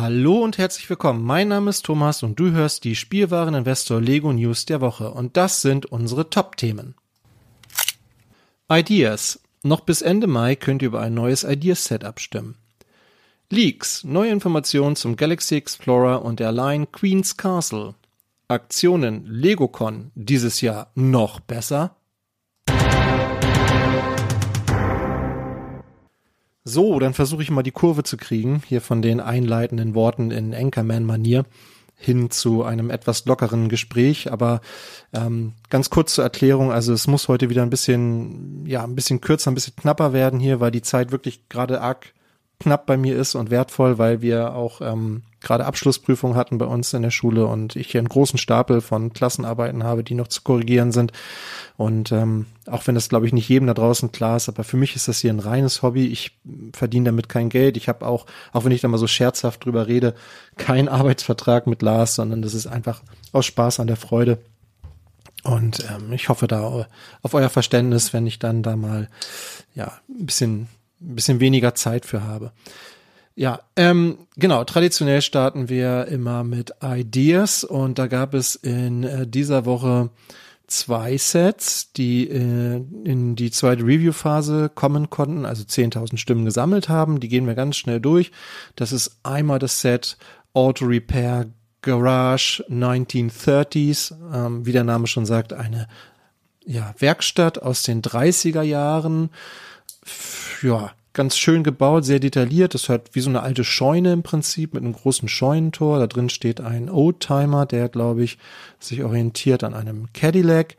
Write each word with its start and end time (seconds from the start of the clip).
Hallo 0.00 0.42
und 0.42 0.56
herzlich 0.56 0.88
willkommen. 0.88 1.22
Mein 1.22 1.48
Name 1.48 1.68
ist 1.68 1.84
Thomas 1.84 2.22
und 2.22 2.40
du 2.40 2.52
hörst 2.52 2.84
die 2.84 2.96
Spielwareninvestor 2.96 4.00
Lego 4.00 4.32
News 4.32 4.64
der 4.64 4.80
Woche 4.80 5.10
und 5.10 5.36
das 5.36 5.60
sind 5.60 5.84
unsere 5.84 6.30
Top-Themen. 6.30 6.94
Ideas. 8.70 9.40
Noch 9.62 9.80
bis 9.80 10.00
Ende 10.00 10.26
Mai 10.26 10.56
könnt 10.56 10.80
ihr 10.80 10.88
über 10.88 11.02
ein 11.02 11.12
neues 11.12 11.44
Ideas-Set 11.44 12.04
abstimmen. 12.04 12.56
Leaks. 13.50 14.02
Neue 14.02 14.30
Informationen 14.30 14.96
zum 14.96 15.16
Galaxy 15.16 15.56
Explorer 15.56 16.24
und 16.24 16.40
der 16.40 16.52
Line 16.52 16.86
Queen's 16.86 17.36
Castle. 17.36 17.94
Aktionen 18.48 19.26
LegoCon 19.26 20.12
dieses 20.14 20.62
Jahr 20.62 20.92
noch 20.94 21.40
besser. 21.40 21.94
So, 26.64 26.98
dann 26.98 27.14
versuche 27.14 27.42
ich 27.42 27.50
mal 27.50 27.62
die 27.62 27.70
Kurve 27.70 28.02
zu 28.02 28.16
kriegen, 28.16 28.62
hier 28.66 28.80
von 28.80 29.00
den 29.00 29.20
einleitenden 29.20 29.94
Worten 29.94 30.30
in 30.30 30.54
Anchorman-Manier 30.54 31.44
hin 31.96 32.30
zu 32.30 32.64
einem 32.64 32.90
etwas 32.90 33.26
lockeren 33.26 33.68
Gespräch. 33.68 34.32
Aber 34.32 34.60
ähm, 35.12 35.52
ganz 35.68 35.90
kurz 35.90 36.14
zur 36.14 36.24
Erklärung, 36.24 36.72
also 36.72 36.92
es 36.92 37.06
muss 37.06 37.28
heute 37.28 37.50
wieder 37.50 37.62
ein 37.62 37.70
bisschen, 37.70 38.64
ja, 38.66 38.84
ein 38.84 38.94
bisschen 38.94 39.20
kürzer, 39.20 39.50
ein 39.50 39.54
bisschen 39.54 39.76
knapper 39.76 40.12
werden 40.12 40.40
hier, 40.40 40.60
weil 40.60 40.70
die 40.70 40.82
Zeit 40.82 41.12
wirklich 41.12 41.48
gerade 41.48 41.80
arg 41.80 42.12
knapp 42.60 42.86
bei 42.86 42.96
mir 42.96 43.16
ist 43.16 43.34
und 43.34 43.50
wertvoll, 43.50 43.98
weil 43.98 44.20
wir 44.20 44.54
auch 44.54 44.82
ähm, 44.82 45.22
gerade 45.40 45.64
Abschlussprüfungen 45.64 46.36
hatten 46.36 46.58
bei 46.58 46.66
uns 46.66 46.92
in 46.92 47.02
der 47.02 47.10
Schule 47.10 47.46
und 47.46 47.74
ich 47.74 47.90
hier 47.90 48.00
einen 48.00 48.08
großen 48.08 48.38
Stapel 48.38 48.82
von 48.82 49.14
Klassenarbeiten 49.14 49.82
habe, 49.82 50.04
die 50.04 50.14
noch 50.14 50.28
zu 50.28 50.42
korrigieren 50.42 50.92
sind. 50.92 51.12
Und 51.78 52.12
ähm, 52.12 52.46
auch 52.66 52.86
wenn 52.86 52.94
das, 52.94 53.08
glaube 53.08 53.26
ich, 53.26 53.32
nicht 53.32 53.48
jedem 53.48 53.66
da 53.66 53.72
draußen 53.72 54.12
klar 54.12 54.36
ist, 54.36 54.50
aber 54.50 54.62
für 54.62 54.76
mich 54.76 54.94
ist 54.94 55.08
das 55.08 55.20
hier 55.20 55.32
ein 55.32 55.40
reines 55.40 55.82
Hobby. 55.82 56.06
Ich 56.08 56.38
verdiene 56.74 57.06
damit 57.06 57.30
kein 57.30 57.48
Geld. 57.48 57.78
Ich 57.78 57.88
habe 57.88 58.06
auch, 58.06 58.26
auch 58.52 58.64
wenn 58.64 58.72
ich 58.72 58.82
da 58.82 58.88
mal 58.88 58.98
so 58.98 59.06
scherzhaft 59.06 59.64
drüber 59.64 59.86
rede, 59.86 60.14
keinen 60.58 60.88
Arbeitsvertrag 60.88 61.66
mit 61.66 61.80
Lars, 61.80 62.14
sondern 62.14 62.42
das 62.42 62.52
ist 62.52 62.66
einfach 62.66 63.02
aus 63.32 63.46
Spaß 63.46 63.80
an 63.80 63.86
der 63.86 63.96
Freude. 63.96 64.38
Und 65.42 65.86
ähm, 65.90 66.12
ich 66.12 66.28
hoffe 66.28 66.46
da 66.46 66.86
auf 67.22 67.32
euer 67.32 67.48
Verständnis, 67.48 68.12
wenn 68.12 68.26
ich 68.26 68.38
dann 68.38 68.62
da 68.62 68.76
mal 68.76 69.08
ja 69.74 69.92
ein 70.10 70.26
bisschen 70.26 70.68
ein 71.00 71.14
bisschen 71.14 71.40
weniger 71.40 71.74
Zeit 71.74 72.06
für 72.06 72.24
habe. 72.24 72.52
Ja, 73.34 73.60
ähm, 73.76 74.18
genau. 74.36 74.64
Traditionell 74.64 75.22
starten 75.22 75.68
wir 75.68 76.06
immer 76.08 76.44
mit 76.44 76.74
Ideas 76.82 77.64
und 77.64 77.98
da 77.98 78.06
gab 78.06 78.34
es 78.34 78.54
in 78.54 79.04
äh, 79.04 79.26
dieser 79.26 79.64
Woche 79.64 80.10
zwei 80.66 81.16
Sets, 81.16 81.92
die 81.92 82.28
äh, 82.28 82.82
in 83.04 83.36
die 83.36 83.50
zweite 83.50 83.82
Review-Phase 83.82 84.70
kommen 84.74 85.10
konnten, 85.10 85.44
also 85.44 85.64
10.000 85.64 86.16
Stimmen 86.16 86.44
gesammelt 86.44 86.88
haben. 86.88 87.20
Die 87.20 87.28
gehen 87.28 87.46
wir 87.46 87.54
ganz 87.54 87.76
schnell 87.76 88.00
durch. 88.00 88.30
Das 88.76 88.92
ist 88.92 89.18
einmal 89.22 89.58
das 89.58 89.80
Set 89.80 90.16
Auto 90.52 90.86
Repair 90.86 91.46
Garage 91.82 92.64
1930s, 92.68 94.14
ähm, 94.34 94.66
wie 94.66 94.72
der 94.72 94.84
Name 94.84 95.06
schon 95.06 95.26
sagt, 95.26 95.52
eine 95.52 95.88
ja, 96.64 96.94
Werkstatt 96.98 97.62
aus 97.62 97.82
den 97.82 98.02
30er 98.02 98.62
Jahren. 98.62 99.30
Ja, 100.62 100.92
ganz 101.12 101.36
schön 101.36 101.62
gebaut, 101.64 102.04
sehr 102.04 102.20
detailliert. 102.20 102.74
Das 102.74 102.88
hat 102.88 103.14
wie 103.14 103.20
so 103.20 103.30
eine 103.30 103.42
alte 103.42 103.64
Scheune 103.64 104.12
im 104.12 104.22
Prinzip 104.22 104.74
mit 104.74 104.82
einem 104.82 104.92
großen 104.92 105.28
Scheunentor. 105.28 105.98
Da 105.98 106.06
drin 106.06 106.28
steht 106.28 106.60
ein 106.60 106.90
Oldtimer, 106.90 107.66
der, 107.66 107.88
glaube 107.88 108.22
ich, 108.22 108.38
sich 108.78 109.02
orientiert 109.02 109.64
an 109.64 109.74
einem 109.74 110.08
Cadillac. 110.12 110.76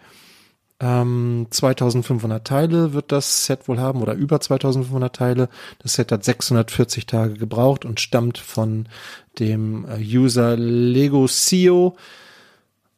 Ähm, 0.79 1.45
2500 1.49 2.45
Teile 2.45 2.93
wird 2.93 3.11
das 3.11 3.45
Set 3.45 3.67
wohl 3.67 3.79
haben 3.79 4.01
oder 4.01 4.13
über 4.13 4.39
2500 4.39 5.15
Teile. 5.15 5.49
Das 5.79 5.93
Set 5.93 6.11
hat 6.11 6.23
640 6.23 7.05
Tage 7.05 7.35
gebraucht 7.35 7.85
und 7.85 7.99
stammt 7.99 8.39
von 8.39 8.87
dem 9.37 9.85
äh, 9.85 9.97
User 9.99 10.57
Lego 10.57 11.27
CEO. 11.27 11.95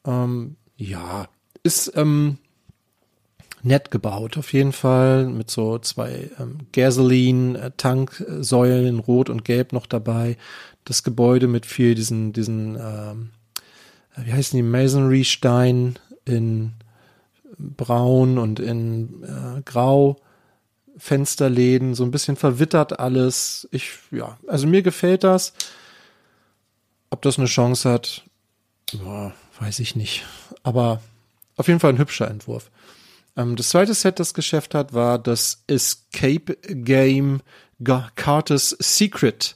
Ähm, 0.06 0.56
ja, 0.78 1.28
ist 1.64 1.92
ähm, 1.96 2.38
nett 3.64 3.92
gebaut, 3.92 4.38
auf 4.38 4.54
jeden 4.54 4.74
Fall, 4.74 5.26
mit 5.26 5.50
so 5.50 5.80
zwei 5.80 6.30
ähm, 6.40 6.60
Gasoline-Tanksäulen, 6.74 9.00
rot 9.00 9.30
und 9.30 9.46
gelb 9.46 9.74
noch 9.74 9.88
dabei. 9.88 10.38
Das 10.84 11.04
Gebäude 11.04 11.48
mit 11.48 11.66
viel 11.66 11.96
diesen, 11.96 12.34
diesen, 12.34 12.76
ähm, 12.76 13.30
wie 14.18 14.34
heißen 14.34 14.58
die, 14.58 14.64
Masonry-Stein 14.64 15.98
in 16.26 16.74
braun 17.58 18.38
und 18.38 18.60
in 18.60 19.24
äh, 19.24 19.62
grau. 19.64 20.18
Fensterläden, 20.96 21.96
so 21.96 22.04
ein 22.04 22.12
bisschen 22.12 22.36
verwittert 22.36 23.00
alles. 23.00 23.68
Ich, 23.72 23.94
ja, 24.12 24.38
also 24.48 24.68
mir 24.68 24.84
gefällt 24.84 25.24
das. 25.24 25.54
Ob 27.10 27.24
das 27.24 27.40
eine 27.40 27.48
Chance 27.48 27.90
hat, 27.90 28.22
boah, 29.02 29.34
weiß 29.60 29.80
ich 29.80 29.96
nicht. 29.96 30.24
Aber 30.62 31.02
auf 31.56 31.68
jeden 31.68 31.80
Fall 31.80 31.94
ein 31.94 31.98
hübscher 31.98 32.30
Entwurf. 32.30 32.70
Ähm, 33.36 33.56
das 33.56 33.70
zweite 33.70 33.94
Set, 33.94 34.20
das 34.20 34.34
Geschäft 34.34 34.76
hat, 34.76 34.94
war 34.94 35.20
das 35.20 35.64
Escape 35.68 36.56
Game 36.62 37.42
Carter's 38.16 38.76
Secret. 38.80 39.56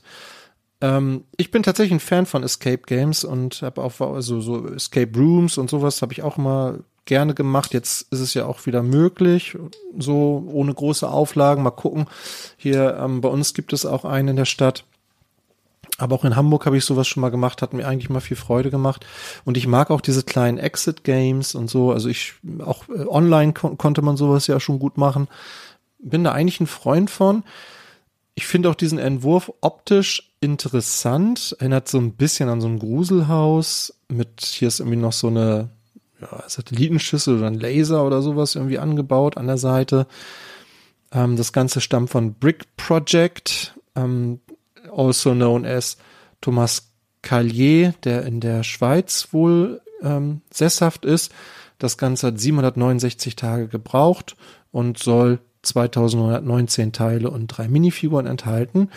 Ähm, 0.81 1.23
ich 1.37 1.51
bin 1.51 1.63
tatsächlich 1.63 1.93
ein 1.93 1.99
Fan 1.99 2.25
von 2.25 2.43
Escape 2.43 2.81
Games 2.85 3.23
und 3.23 3.61
habe 3.61 3.81
auch 3.81 3.99
also 3.99 4.41
so 4.41 4.67
Escape 4.67 5.11
Rooms 5.17 5.57
und 5.57 5.69
sowas 5.69 6.01
habe 6.01 6.13
ich 6.13 6.23
auch 6.23 6.37
immer 6.37 6.79
gerne 7.05 7.33
gemacht. 7.33 7.73
Jetzt 7.73 8.11
ist 8.11 8.19
es 8.19 8.33
ja 8.33 8.45
auch 8.45 8.65
wieder 8.65 8.83
möglich, 8.83 9.57
so 9.97 10.43
ohne 10.47 10.73
große 10.73 11.09
Auflagen. 11.09 11.63
Mal 11.63 11.71
gucken. 11.71 12.05
Hier 12.57 12.97
ähm, 13.01 13.21
bei 13.21 13.29
uns 13.29 13.53
gibt 13.53 13.73
es 13.73 13.85
auch 13.85 14.05
einen 14.05 14.29
in 14.29 14.35
der 14.35 14.45
Stadt. 14.45 14.83
Aber 15.97 16.15
auch 16.15 16.25
in 16.25 16.35
Hamburg 16.35 16.65
habe 16.65 16.77
ich 16.77 16.85
sowas 16.85 17.07
schon 17.07 17.21
mal 17.21 17.29
gemacht, 17.29 17.61
hat 17.61 17.73
mir 17.73 17.87
eigentlich 17.87 18.09
mal 18.09 18.19
viel 18.19 18.37
Freude 18.37 18.69
gemacht. 18.69 19.05
Und 19.45 19.57
ich 19.57 19.65
mag 19.65 19.89
auch 19.89 20.01
diese 20.01 20.23
kleinen 20.23 20.59
Exit-Games 20.59 21.55
und 21.55 21.69
so. 21.69 21.91
Also 21.91 22.07
ich, 22.07 22.33
auch 22.63 22.87
äh, 22.89 23.05
online 23.07 23.53
kon 23.53 23.77
konnte 23.77 24.01
man 24.01 24.15
sowas 24.15 24.45
ja 24.47 24.59
schon 24.59 24.79
gut 24.79 24.97
machen. 24.97 25.27
Bin 25.99 26.23
da 26.23 26.31
eigentlich 26.31 26.59
ein 26.59 26.67
Freund 26.67 27.09
von. 27.09 27.43
Ich 28.35 28.45
finde 28.45 28.69
auch 28.69 28.75
diesen 28.75 28.99
Entwurf 28.99 29.51
optisch 29.61 30.31
interessant. 30.39 31.55
Erinnert 31.57 31.87
so 31.87 31.97
ein 31.97 32.13
bisschen 32.13 32.49
an 32.49 32.61
so 32.61 32.67
ein 32.67 32.77
Gruselhaus 32.77 33.95
mit, 34.07 34.41
hier 34.41 34.67
ist 34.67 34.79
irgendwie 34.79 34.99
noch 34.99 35.13
so 35.13 35.27
eine 35.27 35.69
ja, 36.21 36.43
Satellitenschüssel 36.47 37.37
oder 37.37 37.47
ein 37.47 37.59
Laser 37.59 38.05
oder 38.05 38.21
sowas 38.21 38.53
irgendwie 38.53 38.77
angebaut 38.77 39.37
an 39.37 39.47
der 39.47 39.57
Seite. 39.57 40.05
Ähm, 41.11 41.37
das 41.37 41.53
Ganze 41.53 41.81
stammt 41.81 42.11
von 42.11 42.35
Brick 42.35 42.75
Project. 42.77 43.73
Ähm, 43.95 44.39
also 44.95 45.33
known 45.33 45.65
as 45.65 45.97
Thomas 46.41 46.91
Callier, 47.21 47.93
der 48.03 48.25
in 48.25 48.39
der 48.39 48.63
Schweiz 48.63 49.29
wohl 49.31 49.81
ähm, 50.01 50.41
sesshaft 50.51 51.05
ist. 51.05 51.31
Das 51.79 51.97
Ganze 51.97 52.27
hat 52.27 52.39
769 52.39 53.35
Tage 53.35 53.67
gebraucht 53.67 54.35
und 54.71 54.97
soll 54.97 55.39
2919 55.63 56.93
Teile 56.93 57.29
und 57.29 57.47
drei 57.47 57.67
Minifiguren 57.67 58.25
enthalten. 58.25 58.89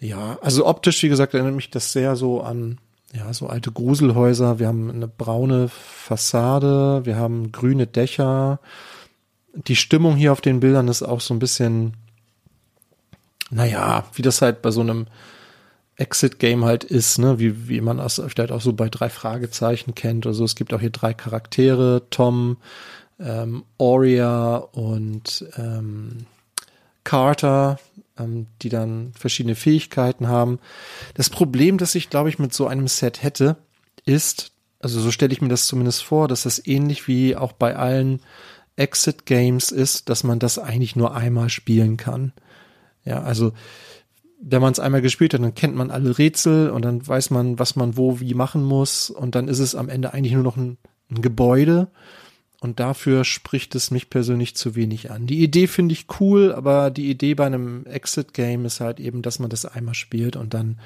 Ja, 0.00 0.38
also 0.42 0.66
optisch, 0.66 1.02
wie 1.02 1.08
gesagt, 1.08 1.34
erinnert 1.34 1.54
mich 1.54 1.70
das 1.70 1.92
sehr 1.92 2.16
so 2.16 2.42
an 2.42 2.78
ja, 3.14 3.32
so 3.32 3.46
alte 3.46 3.70
Gruselhäuser. 3.70 4.58
Wir 4.58 4.66
haben 4.66 4.90
eine 4.90 5.06
braune 5.06 5.68
Fassade, 5.68 7.02
wir 7.04 7.16
haben 7.16 7.52
grüne 7.52 7.86
Dächer. 7.86 8.58
Die 9.54 9.76
Stimmung 9.76 10.16
hier 10.16 10.32
auf 10.32 10.40
den 10.40 10.60
Bildern 10.60 10.88
ist 10.88 11.02
auch 11.02 11.20
so 11.20 11.32
ein 11.32 11.38
bisschen 11.38 11.94
naja, 13.54 14.04
wie 14.14 14.22
das 14.22 14.42
halt 14.42 14.62
bei 14.62 14.70
so 14.70 14.80
einem 14.80 15.06
Exit-Game 15.96 16.64
halt 16.64 16.82
ist, 16.82 17.18
ne, 17.18 17.38
wie, 17.38 17.68
wie 17.68 17.80
man 17.80 17.98
das 17.98 18.20
vielleicht 18.26 18.50
auch 18.50 18.60
so 18.60 18.72
bei 18.72 18.88
drei 18.88 19.08
Fragezeichen 19.08 19.94
kennt 19.94 20.26
oder 20.26 20.34
so. 20.34 20.44
Es 20.44 20.56
gibt 20.56 20.74
auch 20.74 20.80
hier 20.80 20.90
drei 20.90 21.14
Charaktere, 21.14 22.02
Tom, 22.10 22.56
ähm, 23.20 23.64
Aurea 23.78 24.56
und 24.56 25.46
ähm, 25.56 26.26
Carter, 27.04 27.78
ähm, 28.18 28.48
die 28.62 28.70
dann 28.70 29.12
verschiedene 29.16 29.54
Fähigkeiten 29.54 30.26
haben. 30.26 30.58
Das 31.14 31.30
Problem, 31.30 31.78
das 31.78 31.94
ich, 31.94 32.10
glaube 32.10 32.30
ich, 32.30 32.40
mit 32.40 32.52
so 32.52 32.66
einem 32.66 32.88
Set 32.88 33.22
hätte, 33.22 33.56
ist, 34.04 34.50
also 34.80 35.00
so 35.00 35.12
stelle 35.12 35.32
ich 35.32 35.40
mir 35.40 35.48
das 35.48 35.68
zumindest 35.68 36.02
vor, 36.02 36.26
dass 36.26 36.42
das 36.42 36.66
ähnlich 36.66 37.06
wie 37.06 37.36
auch 37.36 37.52
bei 37.52 37.76
allen 37.76 38.20
Exit-Games 38.74 39.70
ist, 39.70 40.08
dass 40.08 40.24
man 40.24 40.40
das 40.40 40.58
eigentlich 40.58 40.96
nur 40.96 41.14
einmal 41.14 41.50
spielen 41.50 41.96
kann. 41.96 42.32
Ja, 43.04 43.22
also 43.22 43.52
wenn 44.40 44.60
man 44.60 44.72
es 44.72 44.80
einmal 44.80 45.02
gespielt 45.02 45.34
hat, 45.34 45.42
dann 45.42 45.54
kennt 45.54 45.74
man 45.74 45.90
alle 45.90 46.18
Rätsel 46.18 46.70
und 46.70 46.84
dann 46.84 47.06
weiß 47.06 47.30
man, 47.30 47.58
was 47.58 47.76
man 47.76 47.96
wo 47.96 48.20
wie 48.20 48.34
machen 48.34 48.62
muss 48.62 49.10
und 49.10 49.34
dann 49.34 49.48
ist 49.48 49.58
es 49.58 49.74
am 49.74 49.88
Ende 49.88 50.12
eigentlich 50.12 50.34
nur 50.34 50.42
noch 50.42 50.56
ein, 50.56 50.76
ein 51.10 51.22
Gebäude 51.22 51.88
und 52.64 52.80
dafür 52.80 53.24
spricht 53.24 53.74
es 53.74 53.90
mich 53.90 54.10
persönlich 54.10 54.56
zu 54.56 54.74
wenig 54.74 55.10
an. 55.10 55.26
Die 55.26 55.42
Idee 55.42 55.66
finde 55.66 55.92
ich 55.92 56.06
cool, 56.20 56.52
aber 56.52 56.90
die 56.90 57.10
Idee 57.10 57.34
bei 57.34 57.46
einem 57.46 57.84
Exit-Game 57.86 58.64
ist 58.64 58.80
halt 58.80 59.00
eben, 59.00 59.22
dass 59.22 59.38
man 59.38 59.50
das 59.50 59.66
einmal 59.66 59.94
spielt 59.94 60.36
und 60.36 60.54
dann, 60.54 60.78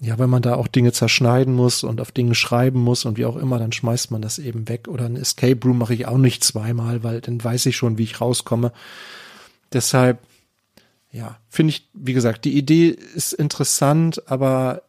ja, 0.00 0.18
wenn 0.18 0.30
man 0.30 0.42
da 0.42 0.54
auch 0.54 0.68
Dinge 0.68 0.92
zerschneiden 0.92 1.54
muss 1.54 1.84
und 1.84 2.00
auf 2.00 2.12
Dinge 2.12 2.34
schreiben 2.34 2.80
muss 2.80 3.04
und 3.04 3.18
wie 3.18 3.24
auch 3.24 3.36
immer, 3.36 3.58
dann 3.58 3.72
schmeißt 3.72 4.10
man 4.10 4.22
das 4.22 4.38
eben 4.38 4.68
weg. 4.68 4.86
Oder 4.86 5.06
ein 5.06 5.16
Escape 5.16 5.60
Room 5.64 5.78
mache 5.78 5.94
ich 5.94 6.06
auch 6.06 6.18
nicht 6.18 6.44
zweimal, 6.44 7.02
weil 7.02 7.20
dann 7.20 7.42
weiß 7.42 7.66
ich 7.66 7.76
schon, 7.76 7.98
wie 7.98 8.04
ich 8.04 8.20
rauskomme. 8.20 8.72
Deshalb 9.72 10.18
ja, 11.14 11.38
finde 11.48 11.70
ich, 11.70 11.88
wie 11.94 12.12
gesagt, 12.12 12.44
die 12.44 12.58
Idee 12.58 12.88
ist 12.88 13.32
interessant, 13.32 14.28
aber 14.28 14.82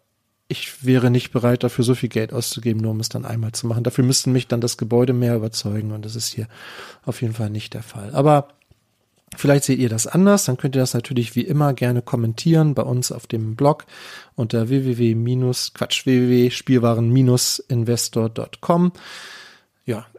ich 0.47 0.83
wäre 0.83 1.11
nicht 1.11 1.31
bereit, 1.31 1.63
dafür 1.63 1.85
so 1.85 1.95
viel 1.95 2.09
Geld 2.09 2.33
auszugeben, 2.33 2.81
nur 2.81 2.91
um 2.91 2.99
es 2.99 3.09
dann 3.09 3.25
einmal 3.25 3.51
zu 3.51 3.67
machen. 3.67 3.83
Dafür 3.83 4.03
müssten 4.03 4.31
mich 4.31 4.47
dann 4.47 4.61
das 4.61 4.77
Gebäude 4.77 5.13
mehr 5.13 5.35
überzeugen 5.35 5.91
und 5.91 6.03
das 6.03 6.15
ist 6.15 6.33
hier 6.33 6.47
auf 7.05 7.21
jeden 7.21 7.35
Fall 7.35 7.51
nicht 7.51 7.75
der 7.75 7.83
Fall. 7.83 8.09
Aber 8.13 8.47
Vielleicht 9.37 9.65
seht 9.65 9.79
ihr 9.79 9.89
das 9.89 10.07
anders, 10.07 10.45
dann 10.45 10.55
könnt 10.55 10.75
ihr 10.75 10.81
das 10.81 10.93
natürlich 10.93 11.35
wie 11.35 11.41
immer 11.41 11.73
gerne 11.73 12.01
kommentieren 12.01 12.73
bei 12.73 12.83
uns 12.83 13.11
auf 13.11 13.27
dem 13.27 13.57
Blog 13.57 13.85
unter 14.35 14.69
www- 14.69 15.73
Quatsch 15.73 16.05
www.spielwaren-investor.com. 16.05 18.85
Ja, 18.85 18.91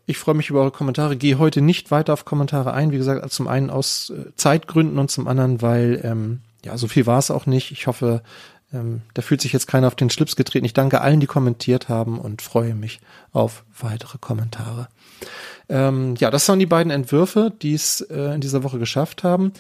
ich 0.07 0.19
freue 0.19 0.37
mich 0.37 0.51
über 0.51 0.61
eure 0.61 0.71
Kommentare. 0.71 1.17
Gehe 1.17 1.39
heute 1.39 1.61
nicht 1.61 1.91
weiter 1.91 2.13
auf 2.13 2.25
Kommentare 2.25 2.73
ein. 2.73 2.93
Wie 2.93 2.97
gesagt, 2.97 3.31
zum 3.33 3.49
einen 3.49 3.71
aus 3.71 4.11
äh, 4.11 4.35
Zeitgründen 4.37 4.99
und 4.99 5.11
zum 5.11 5.27
anderen, 5.27 5.61
weil 5.63 6.01
ähm, 6.05 6.41
ja 6.65 6.79
so 6.79 6.87
viel 6.87 7.07
war 7.07 7.19
es 7.19 7.31
auch 7.31 7.47
nicht. 7.47 7.73
Ich 7.73 7.89
hoffe, 7.89 8.23
ähm, 8.73 9.03
da 9.15 9.23
fühlt 9.23 9.41
sich 9.41 9.53
jetzt 9.53 9.67
keiner 9.67 9.89
auf 9.89 9.97
den 9.97 10.11
Schlips 10.11 10.37
getreten. 10.37 10.65
Ich 10.65 10.75
danke 10.75 11.01
allen, 11.01 11.21
die 11.21 11.27
kommentiert 11.27 11.89
haben 11.89 12.21
und 12.21 12.41
freue 12.41 12.75
mich 12.75 13.01
auf 13.33 13.65
weitere 13.81 14.19
Kommentare. 14.19 14.89
Ähm, 15.69 16.15
ja, 16.19 16.31
das 16.31 16.49
waren 16.49 16.61
die 16.61 16.67
beiden 16.67 16.93
Entwürfe, 16.93 17.53
die 17.63 17.75
es 17.75 18.01
äh, 18.03 18.35
in 18.35 18.41
dieser 18.41 18.63
Woche 18.63 18.79
geschafft 18.79 19.25
haben. 19.25 19.53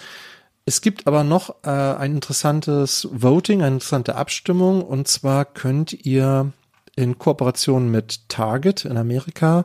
Es 0.64 0.80
gibt 0.80 1.06
aber 1.06 1.24
noch 1.24 1.56
äh, 1.64 1.70
ein 1.70 2.14
interessantes 2.14 3.08
Voting, 3.12 3.62
eine 3.62 3.76
interessante 3.76 4.14
Abstimmung. 4.14 4.82
Und 4.82 5.08
zwar 5.08 5.44
könnt 5.44 5.92
ihr 5.92 6.52
in 6.94 7.18
Kooperation 7.18 7.90
mit 7.90 8.28
Target 8.28 8.84
in 8.84 8.96
Amerika 8.96 9.64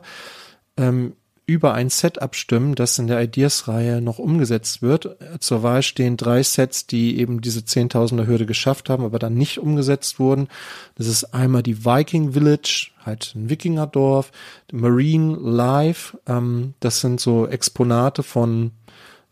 ähm, 0.76 1.14
über 1.44 1.74
ein 1.74 1.90
Set 1.90 2.22
abstimmen, 2.22 2.74
das 2.74 2.98
in 2.98 3.08
der 3.08 3.20
Ideas-Reihe 3.20 4.00
noch 4.00 4.18
umgesetzt 4.18 4.80
wird. 4.80 5.16
Zur 5.40 5.62
Wahl 5.62 5.82
stehen 5.82 6.16
drei 6.16 6.42
Sets, 6.42 6.86
die 6.86 7.18
eben 7.18 7.40
diese 7.40 7.64
Zehntausender 7.64 8.26
Hürde 8.26 8.46
geschafft 8.46 8.88
haben, 8.88 9.04
aber 9.04 9.18
dann 9.18 9.34
nicht 9.34 9.58
umgesetzt 9.58 10.20
wurden. 10.20 10.48
Das 10.94 11.08
ist 11.08 11.34
einmal 11.34 11.62
die 11.62 11.84
Viking 11.84 12.32
Village, 12.32 12.90
halt 13.04 13.34
ein 13.34 13.50
Wikingerdorf, 13.50 14.30
Marine 14.72 15.36
Life, 15.36 16.16
ähm, 16.26 16.74
das 16.80 17.00
sind 17.00 17.20
so 17.20 17.46
Exponate 17.46 18.22
von, 18.22 18.70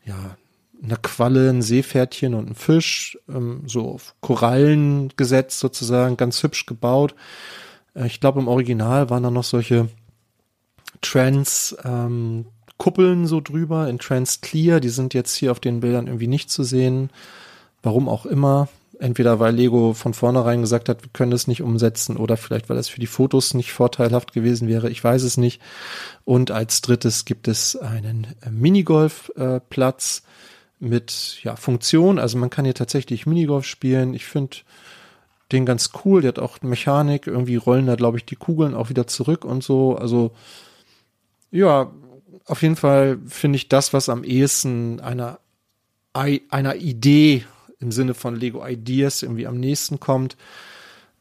ja, 0.05 0.37
einer 0.83 0.97
Qualle, 0.97 1.51
ein 1.51 1.63
Seepferdchen 1.63 2.35
und 2.35 2.51
ein 2.51 2.55
Fisch, 2.55 3.19
ähm, 3.29 3.63
so 3.67 3.89
auf 3.93 4.15
Korallen 4.21 5.13
gesetzt 5.17 5.61
sozusagen, 5.61 6.17
ganz 6.17 6.43
hübsch 6.43 6.67
gebaut. 6.67 7.15
Äh, 7.95 8.07
ich 8.07 8.21
glaube, 8.21 8.41
im 8.41 8.49
Original 8.49 9.11
waren 9.11 9.23
da 9.23 9.31
noch 9.31 9.45
solche 9.45 9.89
Trans 11.01 11.77
ähm, 11.85 12.47
Kuppeln 12.79 13.27
so 13.27 13.41
drüber 13.41 13.89
in 13.89 13.99
Trans 13.99 14.41
Clear. 14.41 14.81
Die 14.81 14.89
sind 14.89 15.15
jetzt 15.15 15.35
hier 15.35 15.53
auf 15.53 15.61
den 15.61 15.81
Bildern 15.81 16.07
irgendwie 16.07 16.27
nicht 16.27 16.51
zu 16.51 16.63
sehen. 16.65 17.11
Warum 17.83 18.09
auch 18.09 18.27
immer. 18.27 18.69
Entweder 18.99 19.41
weil 19.41 19.55
Lego 19.55 19.95
von 19.95 20.13
vornherein 20.13 20.61
gesagt 20.61 20.91
hat, 20.91 21.03
wir 21.03 21.11
können 21.13 21.33
es 21.33 21.47
nicht 21.47 21.63
umsetzen 21.63 22.19
oder 22.19 22.37
vielleicht 22.37 22.69
weil 22.69 22.77
es 22.77 22.91
für 22.91 23.01
die 23.01 23.07
Fotos 23.07 23.55
nicht 23.55 23.73
vorteilhaft 23.73 24.35
gewesen 24.35 24.69
wäre. 24.69 24.91
Ich 24.91 25.03
weiß 25.03 25.23
es 25.23 25.39
nicht. 25.39 25.61
Und 26.25 26.51
als 26.51 26.83
drittes 26.83 27.25
gibt 27.25 27.49
es 27.49 27.77
einen 27.77 28.27
Minigolfplatz 28.51 30.23
äh, 30.23 30.85
mit 30.85 31.39
ja, 31.43 31.57
Funktion. 31.57 32.19
Also 32.19 32.37
man 32.37 32.51
kann 32.51 32.67
hier 32.67 32.75
tatsächlich 32.75 33.27
Minigolf 33.27 33.65
spielen. 33.65 34.13
Ich 34.13 34.27
finde 34.27 34.59
den 35.53 35.67
ganz 35.67 35.91
cool. 36.05 36.21
Der 36.21 36.29
hat 36.29 36.39
auch 36.39 36.61
Mechanik. 36.63 37.27
Irgendwie 37.27 37.57
rollen 37.57 37.87
da, 37.87 37.95
glaube 37.95 38.19
ich, 38.19 38.25
die 38.25 38.37
Kugeln 38.37 38.75
auch 38.75 38.89
wieder 38.89 39.07
zurück 39.07 39.45
und 39.45 39.63
so. 39.63 39.97
Also 39.97 40.33
ja, 41.51 41.91
auf 42.47 42.63
jeden 42.63 42.77
Fall 42.77 43.19
finde 43.27 43.57
ich 43.57 43.69
das, 43.69 43.93
was 43.93 44.09
am 44.09 44.25
ehesten 44.25 45.01
einer, 45.01 45.39
einer 46.13 46.77
Idee 46.77 47.45
im 47.79 47.93
Sinne 47.93 48.15
von 48.15 48.37
Lego 48.37 48.67
Ideas 48.67 49.23
irgendwie 49.23 49.47
am 49.47 49.59
nächsten 49.59 50.01
kommt, 50.01 50.37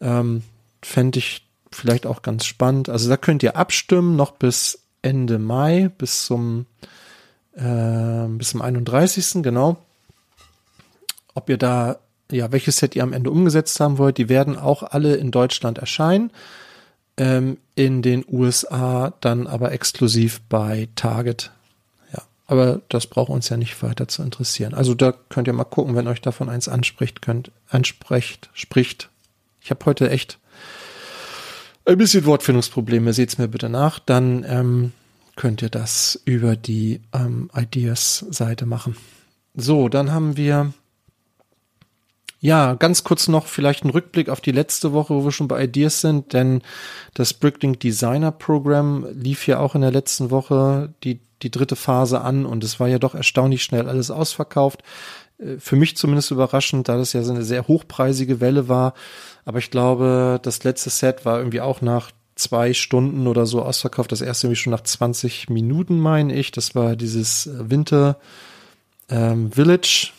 ähm, 0.01 0.43
fände 0.81 1.19
ich 1.19 1.45
vielleicht 1.71 2.05
auch 2.05 2.21
ganz 2.21 2.45
spannend. 2.45 2.89
Also 2.89 3.09
da 3.09 3.17
könnt 3.17 3.43
ihr 3.43 3.55
abstimmen, 3.55 4.15
noch 4.15 4.31
bis 4.31 4.79
Ende 5.01 5.39
Mai, 5.39 5.89
bis 5.97 6.25
zum, 6.25 6.65
äh, 7.53 8.27
bis 8.27 8.49
zum 8.49 8.61
31. 8.61 9.43
genau. 9.43 9.77
Ob 11.33 11.49
ihr 11.49 11.57
da, 11.57 11.99
ja, 12.31 12.51
welches 12.51 12.77
Set 12.77 12.95
ihr 12.95 13.03
am 13.03 13.13
Ende 13.13 13.31
umgesetzt 13.31 13.79
haben 13.79 13.97
wollt, 13.97 14.17
die 14.17 14.29
werden 14.29 14.57
auch 14.57 14.83
alle 14.83 15.15
in 15.15 15.31
Deutschland 15.31 15.77
erscheinen 15.77 16.31
ähm, 17.19 17.57
in 17.75 18.01
den 18.01 18.25
USA 18.27 19.13
dann 19.21 19.45
aber 19.45 19.71
exklusiv 19.73 20.41
bei 20.49 20.87
Target. 20.95 21.51
Ja, 22.13 22.23
aber 22.47 22.81
das 22.89 23.07
braucht 23.07 23.29
uns 23.29 23.49
ja 23.49 23.57
nicht 23.57 23.83
weiter 23.83 24.07
zu 24.07 24.23
interessieren. 24.23 24.73
Also 24.73 24.95
da 24.95 25.13
könnt 25.29 25.47
ihr 25.47 25.53
mal 25.53 25.65
gucken, 25.65 25.95
wenn 25.95 26.07
euch 26.07 26.21
davon 26.21 26.49
eins 26.49 26.67
anspricht, 26.67 27.21
könnt, 27.21 27.51
anspricht, 27.67 28.49
spricht. 28.53 29.09
Ich 29.61 29.69
habe 29.69 29.85
heute 29.85 30.09
echt 30.09 30.39
ein 31.85 31.97
bisschen 31.97 32.25
Wortfindungsprobleme, 32.25 33.13
seht's 33.13 33.37
mir 33.37 33.49
bitte 33.49 33.69
nach. 33.69 33.99
Dann 33.99 34.45
ähm, 34.47 34.93
könnt 35.35 35.61
ihr 35.61 35.69
das 35.69 36.21
über 36.23 36.55
die 36.55 37.01
ähm, 37.13 37.51
Ideas-Seite 37.53 38.65
machen. 38.65 38.95
So, 39.55 39.89
dann 39.89 40.11
haben 40.13 40.37
wir 40.37 40.73
ja, 42.41 42.75
ganz 42.75 43.03
kurz 43.03 43.27
noch 43.27 43.47
vielleicht 43.47 43.83
ein 43.83 43.89
Rückblick 43.89 44.29
auf 44.29 44.39
die 44.39 44.51
letzte 44.51 44.93
Woche, 44.93 45.13
wo 45.13 45.25
wir 45.25 45.31
schon 45.31 45.49
bei 45.49 45.63
Ideas 45.63 46.01
sind, 46.01 46.33
denn 46.33 46.61
das 47.13 47.33
Bricklink 47.33 47.79
Designer 47.81 48.31
Program 48.31 49.05
lief 49.11 49.45
ja 49.47 49.59
auch 49.59 49.75
in 49.75 49.81
der 49.81 49.91
letzten 49.91 50.31
Woche 50.31 50.93
die, 51.03 51.19
die 51.41 51.51
dritte 51.51 51.75
Phase 51.75 52.21
an 52.21 52.45
und 52.45 52.63
es 52.63 52.79
war 52.79 52.87
ja 52.87 52.99
doch 52.99 53.13
erstaunlich 53.13 53.63
schnell 53.63 53.89
alles 53.89 54.09
ausverkauft. 54.09 54.83
Äh, 55.39 55.57
für 55.59 55.75
mich 55.75 55.97
zumindest 55.97 56.31
überraschend, 56.31 56.87
da 56.87 56.97
das 56.97 57.13
ja 57.13 57.23
so 57.23 57.33
eine 57.33 57.43
sehr 57.43 57.67
hochpreisige 57.67 58.39
Welle 58.39 58.69
war. 58.69 58.93
Aber 59.45 59.59
ich 59.59 59.71
glaube, 59.71 60.39
das 60.41 60.63
letzte 60.63 60.89
Set 60.89 61.25
war 61.25 61.39
irgendwie 61.39 61.61
auch 61.61 61.81
nach 61.81 62.11
zwei 62.35 62.73
Stunden 62.73 63.27
oder 63.27 63.45
so 63.45 63.61
ausverkauft. 63.61 64.11
Das 64.11 64.21
erste 64.21 64.47
irgendwie 64.47 64.61
schon 64.61 64.71
nach 64.71 64.83
20 64.83 65.49
Minuten, 65.49 65.99
meine 65.99 66.33
ich. 66.33 66.51
Das 66.51 66.73
war 66.73 66.95
dieses 66.95 67.49
Winter 67.51 68.17
ähm, 69.09 69.51
Village 69.51 70.11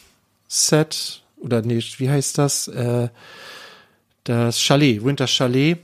Set 0.48 1.22
oder 1.40 1.62
nee, 1.62 1.82
wie 1.98 2.10
heißt 2.10 2.38
das? 2.38 2.68
Äh, 2.68 3.08
das 4.24 4.60
Chalet, 4.60 5.04
Winter 5.04 5.26
Chalet, 5.26 5.78